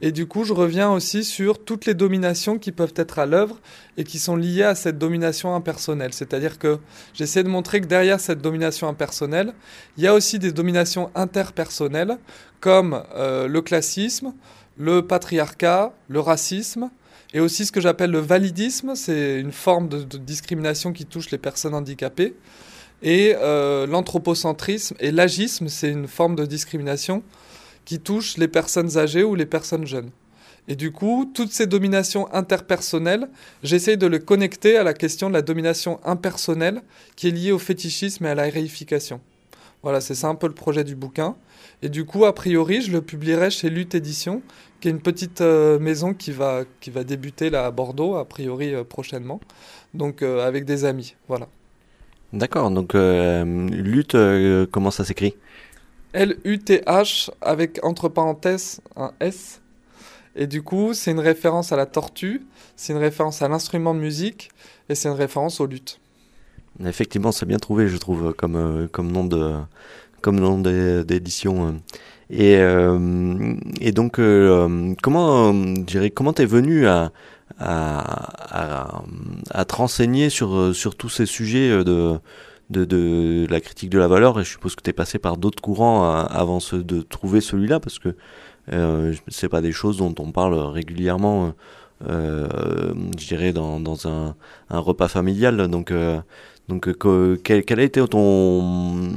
Et 0.00 0.12
du 0.12 0.26
coup, 0.26 0.44
je 0.44 0.52
reviens 0.52 0.92
aussi 0.92 1.24
sur 1.24 1.64
toutes 1.64 1.86
les 1.86 1.94
dominations 1.94 2.56
qui 2.56 2.70
peuvent 2.70 2.94
être 2.94 3.18
à 3.18 3.26
l'œuvre 3.26 3.60
et 3.96 4.04
qui 4.04 4.20
sont 4.20 4.36
liées 4.36 4.62
à 4.62 4.76
cette 4.76 4.96
domination 4.96 5.56
impersonnelle. 5.56 6.14
C'est-à-dire 6.14 6.56
que 6.56 6.78
j'essaie 7.14 7.42
de 7.42 7.48
montrer 7.48 7.80
que 7.80 7.86
derrière 7.86 8.20
cette 8.20 8.40
domination 8.40 8.86
impersonnelle, 8.86 9.54
il 9.96 10.04
y 10.04 10.06
a 10.06 10.14
aussi 10.14 10.38
des 10.38 10.52
dominations 10.52 11.10
interpersonnelles 11.16 12.16
comme 12.60 13.02
euh, 13.16 13.48
le 13.48 13.60
classisme, 13.60 14.34
le 14.78 15.04
patriarcat, 15.04 15.92
le 16.08 16.20
racisme, 16.20 16.90
et 17.34 17.40
aussi 17.40 17.66
ce 17.66 17.72
que 17.72 17.80
j'appelle 17.80 18.12
le 18.12 18.20
validisme, 18.20 18.94
c'est 18.94 19.40
une 19.40 19.50
forme 19.50 19.88
de, 19.88 20.04
discrimination 20.18 20.92
qui 20.92 21.04
touche 21.04 21.32
les 21.32 21.38
personnes 21.38 21.74
handicapées, 21.74 22.36
et 23.04 23.36
euh, 23.36 23.86
l'anthropocentrisme 23.86 24.96
et 24.98 25.12
l'agisme, 25.12 25.68
c'est 25.68 25.90
une 25.90 26.08
forme 26.08 26.34
de 26.34 26.46
discrimination 26.46 27.22
qui 27.84 28.00
touche 28.00 28.38
les 28.38 28.48
personnes 28.48 28.96
âgées 28.96 29.22
ou 29.22 29.34
les 29.34 29.44
personnes 29.44 29.86
jeunes. 29.86 30.10
Et 30.68 30.74
du 30.74 30.90
coup, 30.90 31.30
toutes 31.34 31.52
ces 31.52 31.66
dominations 31.66 32.32
interpersonnelles, 32.32 33.28
j'essaye 33.62 33.98
de 33.98 34.06
les 34.06 34.20
connecter 34.20 34.78
à 34.78 34.84
la 34.84 34.94
question 34.94 35.28
de 35.28 35.34
la 35.34 35.42
domination 35.42 36.00
impersonnelle 36.02 36.80
qui 37.14 37.28
est 37.28 37.30
liée 37.30 37.52
au 37.52 37.58
fétichisme 37.58 38.24
et 38.24 38.30
à 38.30 38.34
la 38.34 38.44
réification. 38.44 39.20
Voilà, 39.82 40.00
c'est 40.00 40.14
ça 40.14 40.28
un 40.28 40.34
peu 40.34 40.46
le 40.46 40.54
projet 40.54 40.82
du 40.82 40.96
bouquin. 40.96 41.36
Et 41.82 41.90
du 41.90 42.06
coup, 42.06 42.24
a 42.24 42.34
priori, 42.34 42.80
je 42.80 42.90
le 42.90 43.02
publierai 43.02 43.50
chez 43.50 43.68
Lutte 43.68 43.94
Édition, 43.94 44.40
qui 44.80 44.88
est 44.88 44.90
une 44.90 45.02
petite 45.02 45.42
euh, 45.42 45.78
maison 45.78 46.14
qui 46.14 46.32
va, 46.32 46.62
qui 46.80 46.88
va 46.88 47.04
débuter 47.04 47.50
là 47.50 47.66
à 47.66 47.70
Bordeaux, 47.70 48.16
a 48.16 48.24
priori 48.24 48.74
euh, 48.74 48.82
prochainement. 48.82 49.40
Donc 49.92 50.22
avec 50.22 50.64
des 50.64 50.86
amis, 50.86 51.14
voilà. 51.28 51.48
D'accord, 52.34 52.70
donc 52.70 52.94
Lutte, 52.94 54.16
comment 54.70 54.90
ça 54.90 55.04
s'écrit 55.04 55.34
L-U-T-H 56.12 57.30
avec 57.40 57.80
entre 57.82 58.08
parenthèses 58.08 58.80
un 58.96 59.12
S. 59.20 59.60
Et 60.36 60.46
du 60.46 60.62
coup, 60.62 60.94
c'est 60.94 61.12
une 61.12 61.20
référence 61.20 61.72
à 61.72 61.76
la 61.76 61.86
tortue, 61.86 62.42
c'est 62.76 62.92
une 62.92 62.98
référence 62.98 63.42
à 63.42 63.48
l'instrument 63.48 63.94
de 63.94 64.00
musique 64.00 64.50
et 64.88 64.94
c'est 64.94 65.08
une 65.08 65.14
référence 65.14 65.60
aux 65.60 65.66
luttes. 65.66 66.00
Effectivement, 66.84 67.30
c'est 67.30 67.46
bien 67.46 67.58
trouvé, 67.58 67.88
je 67.88 67.96
trouve, 67.96 68.32
comme, 68.34 68.56
euh, 68.56 68.88
comme 68.90 69.12
nom 69.12 69.24
de 69.24 69.54
comme 70.20 70.40
nom 70.40 70.58
d'édition. 70.58 71.68
Euh. 71.68 71.72
Et, 72.30 72.56
euh, 72.56 73.54
et 73.80 73.92
donc, 73.92 74.18
comment, 75.02 75.52
comment 76.14 76.32
t'es 76.32 76.46
venu 76.46 76.86
à, 76.86 77.12
à, 77.58 79.02
à, 79.50 79.64
te 79.64 79.74
renseigner 79.74 80.28
sur, 80.30 80.74
sur 80.74 80.96
tous 80.96 81.08
ces 81.08 81.26
sujets 81.26 81.84
de, 81.84 82.18
de, 82.70 82.84
de, 82.84 83.46
la 83.48 83.60
critique 83.60 83.90
de 83.90 83.98
la 83.98 84.08
valeur. 84.08 84.40
Et 84.40 84.44
je 84.44 84.50
suppose 84.50 84.74
que 84.74 84.82
tu 84.82 84.90
es 84.90 84.92
passé 84.92 85.18
par 85.18 85.36
d'autres 85.36 85.62
courants 85.62 86.04
avant 86.10 86.60
ce, 86.60 86.76
de 86.76 87.02
trouver 87.02 87.40
celui-là 87.40 87.80
parce 87.80 87.98
que 87.98 88.16
euh, 88.72 89.14
c'est 89.28 89.48
pas 89.48 89.60
des 89.60 89.72
choses 89.72 89.98
dont 89.98 90.14
on 90.18 90.32
parle 90.32 90.54
régulièrement 90.54 91.54
euh, 92.08 92.92
je 93.18 93.26
dirais 93.26 93.52
dans, 93.52 93.80
dans 93.80 94.08
un, 94.08 94.34
un, 94.70 94.78
repas 94.78 95.08
familial. 95.08 95.68
Donc 95.68 95.90
euh, 95.90 96.20
donc 96.68 96.88
quel, 97.42 97.80
a 97.80 97.82
été 97.82 98.06
ton 98.06 99.12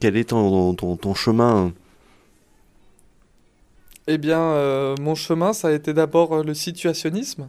quel 0.00 0.16
est 0.16 0.30
ton, 0.30 0.74
ton, 0.74 1.14
chemin? 1.14 1.72
Eh 4.06 4.18
bien, 4.18 4.40
euh, 4.40 4.94
mon 5.00 5.14
chemin, 5.14 5.52
ça 5.52 5.68
a 5.68 5.72
été 5.72 5.92
d'abord 5.92 6.42
le 6.42 6.54
situationnisme. 6.54 7.48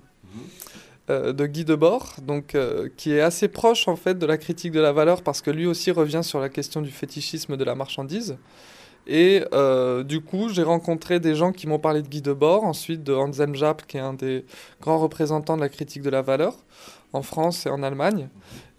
Euh, 1.10 1.34
de 1.34 1.48
Guy 1.48 1.66
Debord, 1.66 2.18
donc, 2.22 2.54
euh, 2.54 2.88
qui 2.96 3.14
est 3.14 3.22
assez 3.22 3.48
proche 3.48 3.88
en 3.88 3.96
fait 3.96 4.20
de 4.20 4.28
la 4.28 4.38
critique 4.38 4.72
de 4.72 4.80
la 4.80 4.92
valeur 4.92 5.24
parce 5.24 5.42
que 5.42 5.50
lui 5.50 5.66
aussi 5.66 5.90
revient 5.90 6.22
sur 6.24 6.40
la 6.40 6.50
question 6.50 6.82
du 6.82 6.92
fétichisme 6.92 7.58
de 7.58 7.64
la 7.64 7.74
marchandise. 7.74 8.38
Et 9.08 9.44
euh, 9.54 10.04
du 10.04 10.22
coup, 10.22 10.50
j'ai 10.50 10.62
rencontré 10.62 11.20
des 11.20 11.34
gens 11.34 11.52
qui 11.52 11.66
m'ont 11.66 11.80
parlé 11.80 12.04
de 12.04 12.08
Guy 12.08 12.22
Debord, 12.22 12.64
ensuite 12.64 13.04
de 13.04 13.14
Hans 13.14 13.32
Japp, 13.54 13.88
qui 13.88 13.98
est 13.98 14.02
un 14.02 14.14
des 14.14 14.46
grands 14.82 15.00
représentants 15.00 15.56
de 15.56 15.62
la 15.62 15.70
critique 15.70 16.04
de 16.04 16.12
la 16.12 16.22
valeur 16.22 16.54
en 17.14 17.24
France 17.24 17.66
et 17.66 17.70
en 17.70 17.82
Allemagne. 17.82 18.30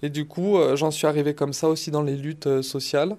Et 0.03 0.09
du 0.09 0.25
coup, 0.25 0.57
j'en 0.75 0.93
suis 0.93 1.09
arrivé 1.09 1.35
comme 1.35 1.53
ça 1.53 1.69
aussi 1.69 1.91
dans 1.91 2.03
les 2.03 2.17
luttes 2.17 2.63
sociales, 2.63 3.17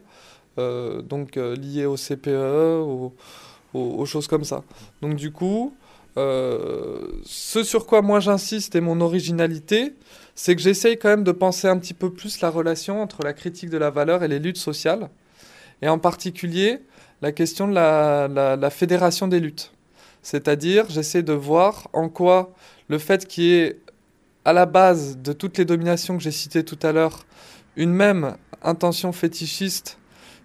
donc 0.58 1.36
liées 1.36 1.86
au 1.86 1.96
CPE, 1.96 2.82
aux, 3.74 4.06
choses 4.06 4.28
comme 4.28 4.46
ça. 4.46 4.64
Donc 5.02 5.16
du 5.16 5.32
coup, 5.32 5.74
euh, 6.18 7.00
ce 7.24 7.64
sur 7.64 7.86
quoi 7.86 8.02
moi 8.02 8.20
j'insiste 8.20 8.76
et 8.76 8.82
mon 8.82 9.00
originalité, 9.02 9.94
c'est 10.36 10.56
que 10.56 10.62
j'essaye 10.62 10.98
quand 10.98 11.10
même 11.10 11.24
de 11.24 11.32
penser 11.32 11.68
un 11.68 11.78
petit 11.78 11.94
peu 11.94 12.12
plus 12.12 12.42
la 12.42 12.50
relation 12.50 13.02
entre 13.02 13.24
la 13.24 13.34
critique 13.34 13.70
de 13.70 13.78
la 13.78 13.90
valeur 13.90 14.24
et 14.24 14.28
les 14.28 14.40
luttes 14.40 14.58
sociales, 14.58 15.10
et 15.82 15.88
en 15.88 16.00
particulier 16.00 16.80
la 17.22 17.32
question 17.32 17.68
de 17.68 17.74
la, 17.74 18.28
la, 18.28 18.70
fédération 18.70 19.28
des 19.28 19.40
luttes. 19.40 19.72
C'est-à-dire, 20.24 20.86
j'essaie 20.90 21.24
de 21.24 21.34
voir 21.34 21.88
en 21.94 22.10
quoi 22.10 22.54
le 22.90 22.98
fait 22.98 23.28
qu'il 23.28 23.44
y 23.44 23.54
ait 23.54 23.80
à 24.44 24.54
la 24.54 24.66
base 24.66 25.18
de 25.18 25.32
toutes 25.32 25.58
les 25.58 25.66
dominations 25.66 26.18
que 26.18 26.24
j'ai 26.24 26.32
citées 26.32 26.66
tout 26.66 26.80
à 26.82 26.92
l'heure, 26.92 27.26
une 27.76 27.94
même 27.94 28.36
intention 28.64 29.12
fétichiste, 29.12 30.00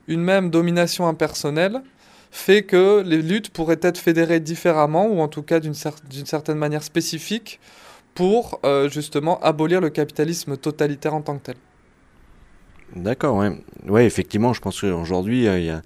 une 0.06 0.20
même 0.20 0.50
domination 0.50 1.08
impersonnelle, 1.08 1.82
fait 2.30 2.62
que 2.62 3.02
les 3.04 3.22
luttes 3.22 3.50
pourraient 3.50 3.80
être 3.82 3.98
fédérées 3.98 4.40
différemment, 4.40 5.06
ou 5.06 5.20
en 5.20 5.28
tout 5.28 5.42
cas 5.42 5.60
d'une 5.60 5.74
certaine 5.74 6.58
manière 6.58 6.82
spécifique, 6.82 7.60
pour 8.16 8.60
euh, 8.64 8.88
justement 8.88 9.38
abolir 9.40 9.80
le 9.80 9.90
capitalisme 9.90 10.56
totalitaire 10.56 11.14
en 11.14 11.22
tant 11.22 11.36
que 11.38 11.44
tel. 11.44 11.56
D'accord, 12.96 13.36
ouais. 13.36 13.52
ouais. 13.86 14.06
effectivement, 14.06 14.52
je 14.52 14.60
pense 14.60 14.80
qu'aujourd'hui, 14.80 15.46
euh, 15.46 15.58
il 15.58 15.66
y 15.66 15.70
a 15.70 15.82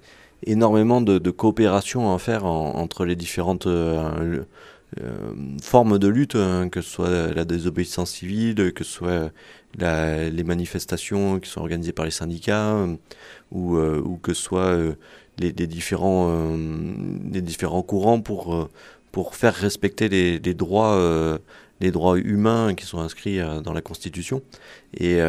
énormément 0.47 1.01
de, 1.01 1.29
coopération 1.29 2.15
à 2.15 2.17
faire 2.17 2.45
entre 2.45 3.05
les 3.05 3.15
différentes 3.15 3.67
euh, 3.67 4.43
formes 5.61 5.99
de 5.99 6.07
lutte, 6.07 6.35
hein, 6.35 6.69
que 6.69 6.81
ce 6.81 6.89
soit 6.89 7.33
la 7.33 7.45
désobéissance 7.45 8.11
civile, 8.11 8.73
que 8.73 8.83
ce 8.83 8.91
soit 8.91 9.31
les 9.77 10.43
manifestations 10.43 11.39
qui 11.39 11.49
sont 11.49 11.61
organisées 11.61 11.91
par 11.91 12.05
les 12.05 12.11
syndicats, 12.11 12.75
ou, 13.51 13.77
ou 13.77 14.17
que 14.17 14.33
ce 14.33 14.41
soit 14.41 14.77
les, 15.39 15.67
différents, 15.67 16.29
euh, 16.29 16.57
les 17.31 17.41
différents 17.41 17.81
courants 17.81 18.21
pour, 18.21 18.53
euh, 18.53 18.69
pour 19.11 19.35
faire 19.35 19.53
respecter 19.53 20.09
les, 20.09 20.53
droits, 20.53 20.95
euh, 20.95 21.37
les 21.79 21.91
droits 21.91 22.17
humains 22.17 22.73
qui 22.75 22.85
sont 22.85 22.99
inscrits 22.99 23.39
dans 23.63 23.73
la 23.73 23.81
Constitution. 23.81 24.41
Et, 24.97 25.19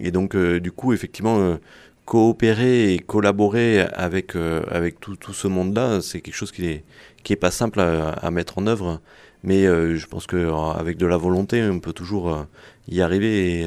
et 0.00 0.10
donc, 0.10 0.36
du 0.36 0.72
coup, 0.72 0.92
effectivement, 0.92 1.56
coopérer 2.04 2.94
et 2.94 2.98
collaborer 2.98 3.80
avec, 3.80 4.34
avec 4.36 5.00
tout, 5.00 5.16
tout 5.16 5.32
ce 5.32 5.48
monde-là, 5.48 6.00
c'est 6.00 6.20
quelque 6.20 6.34
chose 6.34 6.52
qui 6.52 6.66
est, 6.66 6.84
qui 7.22 7.32
est 7.32 7.36
pas 7.36 7.50
simple 7.50 7.80
à, 7.80 8.30
mettre 8.30 8.58
en 8.58 8.66
œuvre. 8.66 9.00
mais 9.44 9.64
je 9.64 10.06
pense 10.06 10.26
que 10.26 10.50
avec 10.76 10.98
de 10.98 11.06
la 11.06 11.16
volonté, 11.16 11.62
on 11.62 11.80
peut 11.80 11.92
toujours 11.92 12.46
y 12.88 13.00
arriver 13.00 13.66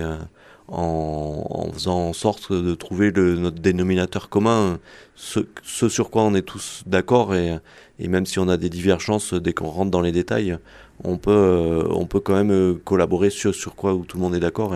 en, 0.68 1.70
faisant 1.74 2.10
en 2.10 2.14
sorte 2.14 2.52
de 2.52 2.74
trouver 2.76 3.12
le, 3.12 3.36
notre 3.36 3.60
dénominateur 3.60 4.30
commun, 4.30 4.80
ce, 5.16 5.40
sur 5.64 6.10
quoi 6.10 6.24
on 6.24 6.34
est 6.36 6.42
tous 6.42 6.84
d'accord 6.86 7.36
et, 7.36 7.60
même 8.00 8.26
si 8.26 8.40
on 8.40 8.48
a 8.48 8.58
des 8.58 8.70
divergences 8.70 9.34
dès 9.34 9.54
qu'on 9.54 9.68
rentre 9.68 9.92
dans 9.92 10.02
les 10.02 10.12
détails, 10.12 10.58
on 11.04 11.18
peut, 11.18 11.86
on 11.90 12.06
peut 12.06 12.20
quand 12.20 12.36
même 12.36 12.78
collaborer 12.84 13.30
sur, 13.30 13.54
sur 13.54 13.76
quoi 13.76 13.94
où 13.94 14.04
tout 14.06 14.18
le 14.18 14.24
monde 14.24 14.36
est 14.36 14.40
d'accord. 14.40 14.76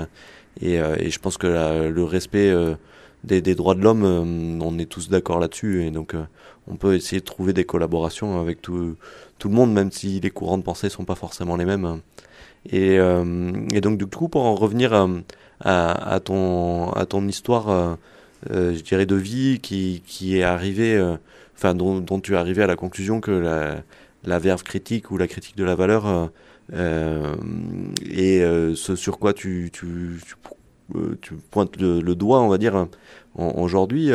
Et, 0.61 0.75
et, 0.75 1.09
je 1.09 1.19
pense 1.19 1.37
que 1.37 1.47
le 1.89 2.03
respect 2.03 2.53
des, 3.23 3.41
des 3.41 3.55
droits 3.55 3.75
de 3.75 3.81
l'homme, 3.81 4.03
on 4.61 4.79
est 4.79 4.85
tous 4.85 5.09
d'accord 5.09 5.39
là-dessus 5.39 5.85
et 5.85 5.91
donc 5.91 6.15
on 6.67 6.75
peut 6.75 6.95
essayer 6.95 7.19
de 7.19 7.25
trouver 7.25 7.53
des 7.53 7.65
collaborations 7.65 8.39
avec 8.39 8.61
tout, 8.61 8.95
tout 9.39 9.49
le 9.49 9.55
monde, 9.55 9.73
même 9.73 9.91
si 9.91 10.19
les 10.19 10.29
courants 10.29 10.57
de 10.57 10.63
pensée 10.63 10.89
sont 10.89 11.05
pas 11.05 11.15
forcément 11.15 11.57
les 11.57 11.65
mêmes. 11.65 12.01
Et, 12.71 12.95
et 12.95 13.81
donc 13.81 13.97
du 13.97 14.05
coup, 14.05 14.29
pour 14.29 14.45
en 14.45 14.55
revenir 14.55 14.93
à 14.93 15.07
à, 15.61 16.19
ton, 16.23 16.91
à 16.91 17.05
ton 17.05 17.27
histoire, 17.27 17.69
euh, 17.69 17.95
euh, 18.51 18.75
je 18.75 18.81
dirais, 18.81 19.05
de 19.05 19.15
vie 19.15 19.59
qui, 19.61 20.03
qui 20.05 20.37
est 20.37 20.43
arrivée, 20.43 20.95
euh, 20.95 21.17
enfin, 21.55 21.73
dont, 21.75 22.19
tu 22.19 22.33
es 22.33 22.37
arrivé 22.37 22.63
à 22.63 22.67
la 22.67 22.75
conclusion 22.75 23.19
que 23.21 23.31
la, 23.31 23.83
la 24.23 24.39
verve 24.39 24.63
critique 24.63 25.11
ou 25.11 25.17
la 25.17 25.27
critique 25.27 25.57
de 25.57 25.63
la 25.63 25.75
valeur 25.75 26.31
et 26.73 28.41
ce 28.75 28.95
sur 28.95 29.19
quoi 29.19 29.33
tu, 29.33 29.71
tu, 29.71 29.85
pointes 31.49 31.79
le, 31.79 32.15
doigt, 32.15 32.41
on 32.41 32.49
va 32.49 32.57
dire, 32.57 32.87
aujourd'hui. 33.35 34.11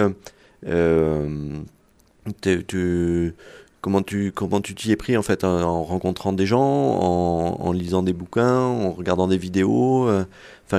tu, 2.42 3.34
comment 3.82 4.00
tu 4.00 4.32
comment 4.32 4.62
tu 4.62 4.74
t'y 4.74 4.92
es 4.92 4.96
pris 4.96 5.18
en 5.18 5.22
fait 5.22 5.44
en, 5.44 5.82
rencontrant 5.82 6.32
des 6.32 6.46
gens, 6.46 6.62
en, 6.62 7.72
lisant 7.72 8.02
des 8.02 8.14
bouquins, 8.14 8.56
en 8.56 8.92
regardant 8.92 9.28
des 9.28 9.36
vidéos. 9.36 10.08
Euh, 10.08 10.24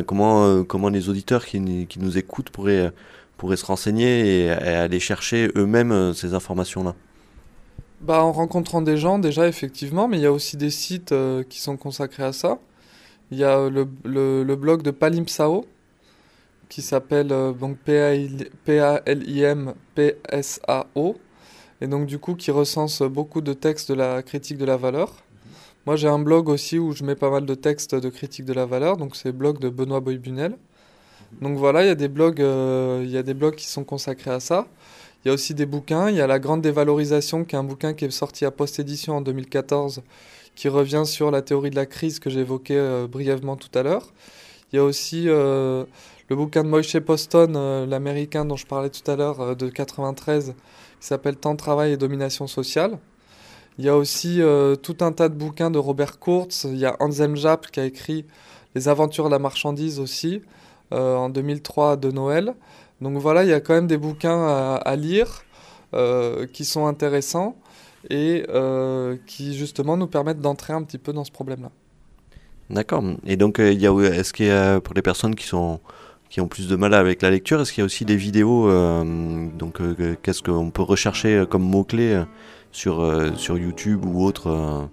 comment 0.01 0.45
euh, 0.45 0.63
comment 0.63 0.89
les 0.89 1.09
auditeurs 1.09 1.45
qui, 1.45 1.85
qui 1.85 1.99
nous 1.99 2.17
écoutent 2.17 2.49
pourraient 2.49 2.91
pourraient 3.37 3.57
se 3.57 3.65
renseigner 3.65 4.45
et, 4.45 4.49
aller 4.49 4.99
chercher 4.99 5.51
eux-mêmes 5.55 5.91
euh, 5.91 6.13
ces 6.13 6.33
informations 6.33 6.83
là. 6.83 6.95
Bah 8.01 8.23
en 8.23 8.31
rencontrant 8.31 8.81
des 8.81 8.97
gens 8.97 9.19
déjà 9.19 9.47
effectivement, 9.47 10.07
mais 10.07 10.17
il 10.17 10.23
y 10.23 10.25
a 10.25 10.31
aussi 10.31 10.57
des 10.57 10.71
sites 10.71 11.11
euh, 11.11 11.43
qui 11.43 11.61
sont 11.61 11.77
consacrés 11.77 12.23
à 12.23 12.33
ça. 12.33 12.57
Il 13.31 13.37
y 13.37 13.43
a 13.43 13.69
le, 13.69 13.87
le, 14.03 14.55
blog 14.55 14.81
de 14.81 14.91
Palimpsao 14.91 15.65
qui 16.69 16.81
s'appelle 16.81 17.27
donc 17.27 17.77
P-A-L-I-M-P-S-A-O 17.77 19.15
et 21.83 21.87
donc 21.87 22.05
du 22.05 22.17
coup 22.17 22.35
qui 22.35 22.49
recense 22.49 23.01
beaucoup 23.01 23.41
de 23.41 23.51
textes 23.51 23.91
de 23.91 23.95
la 23.95 24.23
critique 24.23 24.57
de 24.57 24.63
la 24.63 24.77
valeur. 24.77 25.13
Moi 25.85 25.97
j'ai 25.97 26.07
un 26.07 26.17
blog 26.17 26.47
aussi 26.47 26.79
où 26.79 26.93
je 26.93 27.03
mets 27.03 27.15
pas 27.15 27.29
mal 27.29 27.45
de 27.45 27.55
textes 27.55 27.93
de 27.93 28.09
critique 28.09 28.45
de 28.45 28.53
la 28.53 28.65
valeur, 28.65 28.95
donc 28.95 29.17
c'est 29.17 29.29
le 29.29 29.33
blog 29.33 29.59
de 29.59 29.67
Benoît 29.67 29.99
Boybunel. 29.99 30.55
Donc 31.41 31.57
voilà, 31.57 31.83
il 31.83 31.87
y 31.87 31.91
a 31.91 31.95
des 31.95 32.07
blogs, 32.07 32.39
euh, 32.39 33.05
y 33.05 33.17
a 33.17 33.23
des 33.23 33.33
blogs 33.33 33.55
qui 33.55 33.67
sont 33.67 33.83
consacrés 33.83 34.31
à 34.31 34.39
ça. 34.39 34.67
Il 35.23 35.27
y 35.27 35.31
a 35.31 35.33
aussi 35.33 35.53
des 35.53 35.65
bouquins. 35.65 36.09
Il 36.09 36.15
y 36.15 36.21
a 36.21 36.27
La 36.27 36.39
Grande 36.39 36.61
Dévalorisation, 36.61 37.43
qui 37.43 37.55
est 37.55 37.59
un 37.59 37.63
bouquin 37.63 37.93
qui 37.93 38.05
est 38.05 38.11
sorti 38.11 38.45
à 38.45 38.51
post-édition 38.51 39.17
en 39.17 39.21
2014, 39.21 40.03
qui 40.55 40.69
revient 40.69 41.03
sur 41.05 41.31
la 41.31 41.41
théorie 41.41 41.69
de 41.69 41.75
la 41.75 41.85
crise 41.85 42.19
que 42.19 42.29
j'évoquais 42.29 42.77
euh, 42.77 43.07
brièvement 43.07 43.57
tout 43.57 43.77
à 43.77 43.83
l'heure. 43.83 44.13
Il 44.71 44.77
y 44.77 44.79
a 44.79 44.83
aussi 44.83 45.25
euh, 45.27 45.83
le 46.29 46.35
bouquin 46.35 46.63
de 46.63 46.69
Moïse 46.69 46.99
Poston, 47.05 47.53
euh, 47.55 47.85
l'américain 47.85 48.45
dont 48.45 48.55
je 48.55 48.65
parlais 48.65 48.89
tout 48.89 49.09
à 49.09 49.15
l'heure, 49.15 49.41
euh, 49.41 49.55
de 49.55 49.69
93, 49.69 50.55
qui 50.99 51.07
s'appelle 51.07 51.35
Temps 51.35 51.53
de 51.53 51.57
travail 51.57 51.91
et 51.91 51.97
domination 51.97 52.47
sociale. 52.47 52.97
Il 53.77 53.85
y 53.85 53.89
a 53.89 53.97
aussi 53.97 54.41
euh, 54.41 54.75
tout 54.75 54.97
un 55.01 55.11
tas 55.11 55.29
de 55.29 55.35
bouquins 55.35 55.71
de 55.71 55.79
Robert 55.79 56.19
Kurtz. 56.19 56.65
Il 56.65 56.77
y 56.77 56.85
a 56.85 56.95
Anselm 56.99 57.35
Japp 57.35 57.67
qui 57.71 57.79
a 57.79 57.85
écrit 57.85 58.25
Les 58.75 58.87
aventures 58.87 59.25
de 59.25 59.31
la 59.31 59.39
marchandise 59.39 59.99
aussi, 59.99 60.41
en 60.91 61.29
2003 61.29 61.97
de 61.97 62.11
Noël. 62.11 62.53
Donc 63.01 63.17
voilà, 63.17 63.43
il 63.43 63.49
y 63.49 63.53
a 63.53 63.59
quand 63.59 63.73
même 63.73 63.87
des 63.87 63.97
bouquins 63.97 64.75
à, 64.75 64.95
lire 64.95 65.43
qui 66.53 66.65
sont 66.65 66.85
intéressants 66.85 67.55
et 68.11 68.45
qui 69.25 69.55
justement 69.55 69.97
nous 69.97 70.05
permettent 70.05 70.39
d'entrer 70.39 70.73
un 70.73 70.83
petit 70.83 70.99
peu 70.99 71.11
dans 71.13 71.23
ce 71.23 71.31
problème-là. 71.31 71.71
D'accord. 72.69 73.03
Et 73.25 73.35
donc, 73.37 73.57
il 73.57 73.83
est-ce 73.83 74.33
qu'il 74.33 74.45
y 74.45 74.51
a 74.51 74.79
pour 74.79 74.93
les 74.93 75.01
personnes 75.01 75.33
qui 75.33 75.47
sont 75.47 75.79
qui 76.33 76.41
ont 76.41 76.47
plus 76.47 76.67
de 76.67 76.75
mal 76.75 76.95
avec 76.95 77.21
la 77.21 77.29
lecture. 77.29 77.61
Est-ce 77.61 77.71
qu'il 77.71 77.81
y 77.81 77.83
a 77.83 77.85
aussi 77.85 78.05
des 78.05 78.15
vidéos 78.15 78.67
euh, 78.67 79.03
Donc, 79.55 79.79
euh, 79.79 80.15
qu'est-ce 80.23 80.41
qu'on 80.41 80.71
peut 80.71 80.81
rechercher 80.81 81.45
comme 81.47 81.61
mots-clés 81.61 82.23
sur, 82.71 83.01
euh, 83.01 83.35
sur 83.35 83.55
YouTube 83.55 84.03
ou 84.03 84.25
autre 84.25 84.89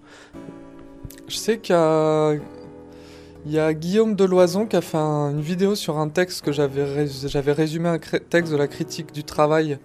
Je 1.29 1.37
sais 1.37 1.57
qu'il 1.57 1.75
y 1.75 3.59
a, 3.59 3.73
Guillaume 3.73 4.17
Deloison 4.17 4.67
qui 4.67 4.77
a 4.77 4.83
fait 4.83 4.99
un, 4.99 5.31
une 5.31 5.41
vidéo 5.41 5.75
sur 5.75 5.97
un 5.97 6.11
texte 6.11 6.45
que 6.45 6.53
j'avais 6.53 7.07
j'avais 7.07 7.53
résumé 7.53 7.89
un 7.89 7.99
texte 7.99 8.53
de 8.53 8.59
la 8.59 8.69
critique 8.69 9.11
du 9.11 9.25
travail. 9.25 9.79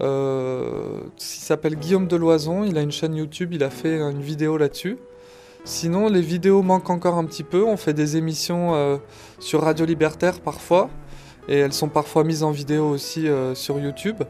Euh, 0.00 0.98
il 1.16 1.22
s'appelle 1.22 1.76
Guillaume 1.76 2.08
Deloison, 2.08 2.64
il 2.64 2.76
a 2.76 2.80
une 2.80 2.90
chaîne 2.90 3.14
YouTube, 3.14 3.52
il 3.52 3.62
a 3.62 3.70
fait 3.70 4.00
une 4.00 4.20
vidéo 4.20 4.56
là-dessus. 4.56 4.98
Sinon, 5.64 6.08
les 6.08 6.20
vidéos 6.20 6.62
manquent 6.62 6.90
encore 6.90 7.16
un 7.16 7.24
petit 7.24 7.44
peu. 7.44 7.64
On 7.64 7.76
fait 7.76 7.94
des 7.94 8.16
émissions 8.16 8.74
euh, 8.74 8.96
sur 9.38 9.62
Radio 9.62 9.86
Libertaire 9.86 10.40
parfois. 10.40 10.90
Et 11.48 11.58
elles 11.58 11.72
sont 11.72 11.88
parfois 11.88 12.24
mises 12.24 12.42
en 12.42 12.50
vidéo 12.50 12.88
aussi 12.88 13.28
euh, 13.28 13.54
sur 13.54 13.78
YouTube. 13.78 14.22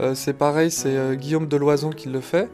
Euh, 0.00 0.14
c'est 0.14 0.32
pareil, 0.32 0.70
c'est 0.70 1.16
Guillaume 1.16 1.46
Deloison 1.46 1.90
qui 1.90 2.08
le 2.08 2.20
fait. 2.20 2.48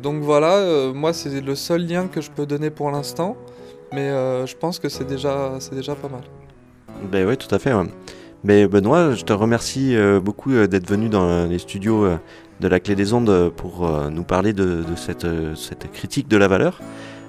Donc 0.00 0.22
voilà, 0.22 0.92
moi 0.94 1.12
c'est 1.12 1.40
le 1.40 1.56
seul 1.56 1.84
lien 1.84 2.06
que 2.06 2.20
je 2.20 2.30
peux 2.30 2.46
donner 2.46 2.70
pour 2.70 2.88
l'instant. 2.92 3.36
Mais 3.92 4.08
je 4.46 4.56
pense 4.56 4.78
que 4.78 4.88
c'est 4.88 5.04
déjà, 5.04 5.58
déjà 5.72 5.96
pas 5.96 6.08
mal. 6.08 6.22
Ben 7.10 7.26
oui, 7.26 7.36
tout 7.36 7.52
à 7.52 7.58
fait. 7.58 7.72
Mais 8.44 8.68
Benoît, 8.68 9.14
je 9.14 9.24
te 9.24 9.32
remercie 9.32 9.96
beaucoup 10.22 10.52
d'être 10.52 10.88
venu 10.88 11.08
dans 11.08 11.46
les 11.46 11.58
studios 11.58 12.06
de 12.60 12.68
la 12.68 12.80
clé 12.80 12.94
des 12.94 13.12
ondes 13.12 13.50
pour 13.56 13.86
euh, 13.86 14.10
nous 14.10 14.24
parler 14.24 14.52
de, 14.52 14.82
de 14.82 14.96
cette, 14.96 15.90
critique 15.92 16.28
de 16.28 16.36
la 16.36 16.48
valeur. 16.48 16.80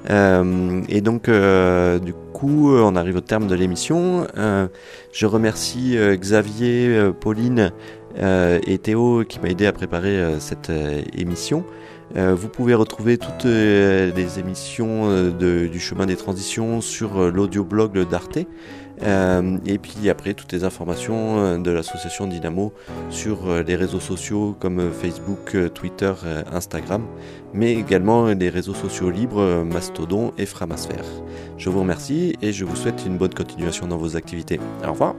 Euh, 0.09 0.81
et 0.89 1.01
donc, 1.01 1.29
euh, 1.29 1.99
du 1.99 2.13
coup, 2.33 2.75
on 2.75 2.95
arrive 2.95 3.17
au 3.17 3.21
terme 3.21 3.47
de 3.47 3.55
l'émission. 3.55 4.27
je 4.35 5.25
remercie 5.25 5.95
Xavier, 6.15 7.11
Pauline 7.19 7.71
et 8.17 8.77
Théo 8.79 9.23
qui 9.27 9.39
m'a 9.39 9.49
aidé 9.49 9.67
à 9.67 9.73
préparer 9.73 10.39
cette 10.39 10.71
émission. 11.13 11.63
Euh, 12.17 12.35
vous 12.35 12.49
pouvez 12.49 12.73
retrouver 12.73 13.17
toutes 13.17 13.45
euh, 13.45 14.11
les 14.15 14.39
émissions 14.39 15.09
euh, 15.09 15.67
du 15.67 15.79
chemin 15.79 16.05
des 16.05 16.17
transitions 16.17 16.81
sur 16.81 17.31
l'audioblog 17.31 17.97
d'Arte. 18.09 18.39
Et 19.03 19.77
puis 19.77 20.09
après, 20.09 20.33
toutes 20.33 20.51
les 20.51 20.63
informations 20.63 21.57
de 21.59 21.71
l'association 21.71 22.27
Dynamo 22.27 22.73
sur 23.09 23.63
les 23.63 23.75
réseaux 23.75 23.99
sociaux 23.99 24.55
comme 24.59 24.91
Facebook, 24.91 25.55
Twitter, 25.73 26.13
Instagram, 26.51 27.03
mais 27.53 27.73
également 27.73 28.27
les 28.27 28.49
réseaux 28.49 28.75
sociaux 28.75 29.09
libres 29.09 29.63
Mastodon 29.63 30.33
et 30.37 30.45
Framasphère. 30.45 31.05
Je 31.57 31.69
vous 31.69 31.79
remercie 31.79 32.35
et 32.41 32.51
je 32.51 32.65
vous 32.65 32.75
souhaite 32.75 33.03
une 33.05 33.17
bonne 33.17 33.33
continuation 33.33 33.87
dans 33.87 33.97
vos 33.97 34.15
activités. 34.15 34.59
Au 34.85 34.91
revoir 34.91 35.15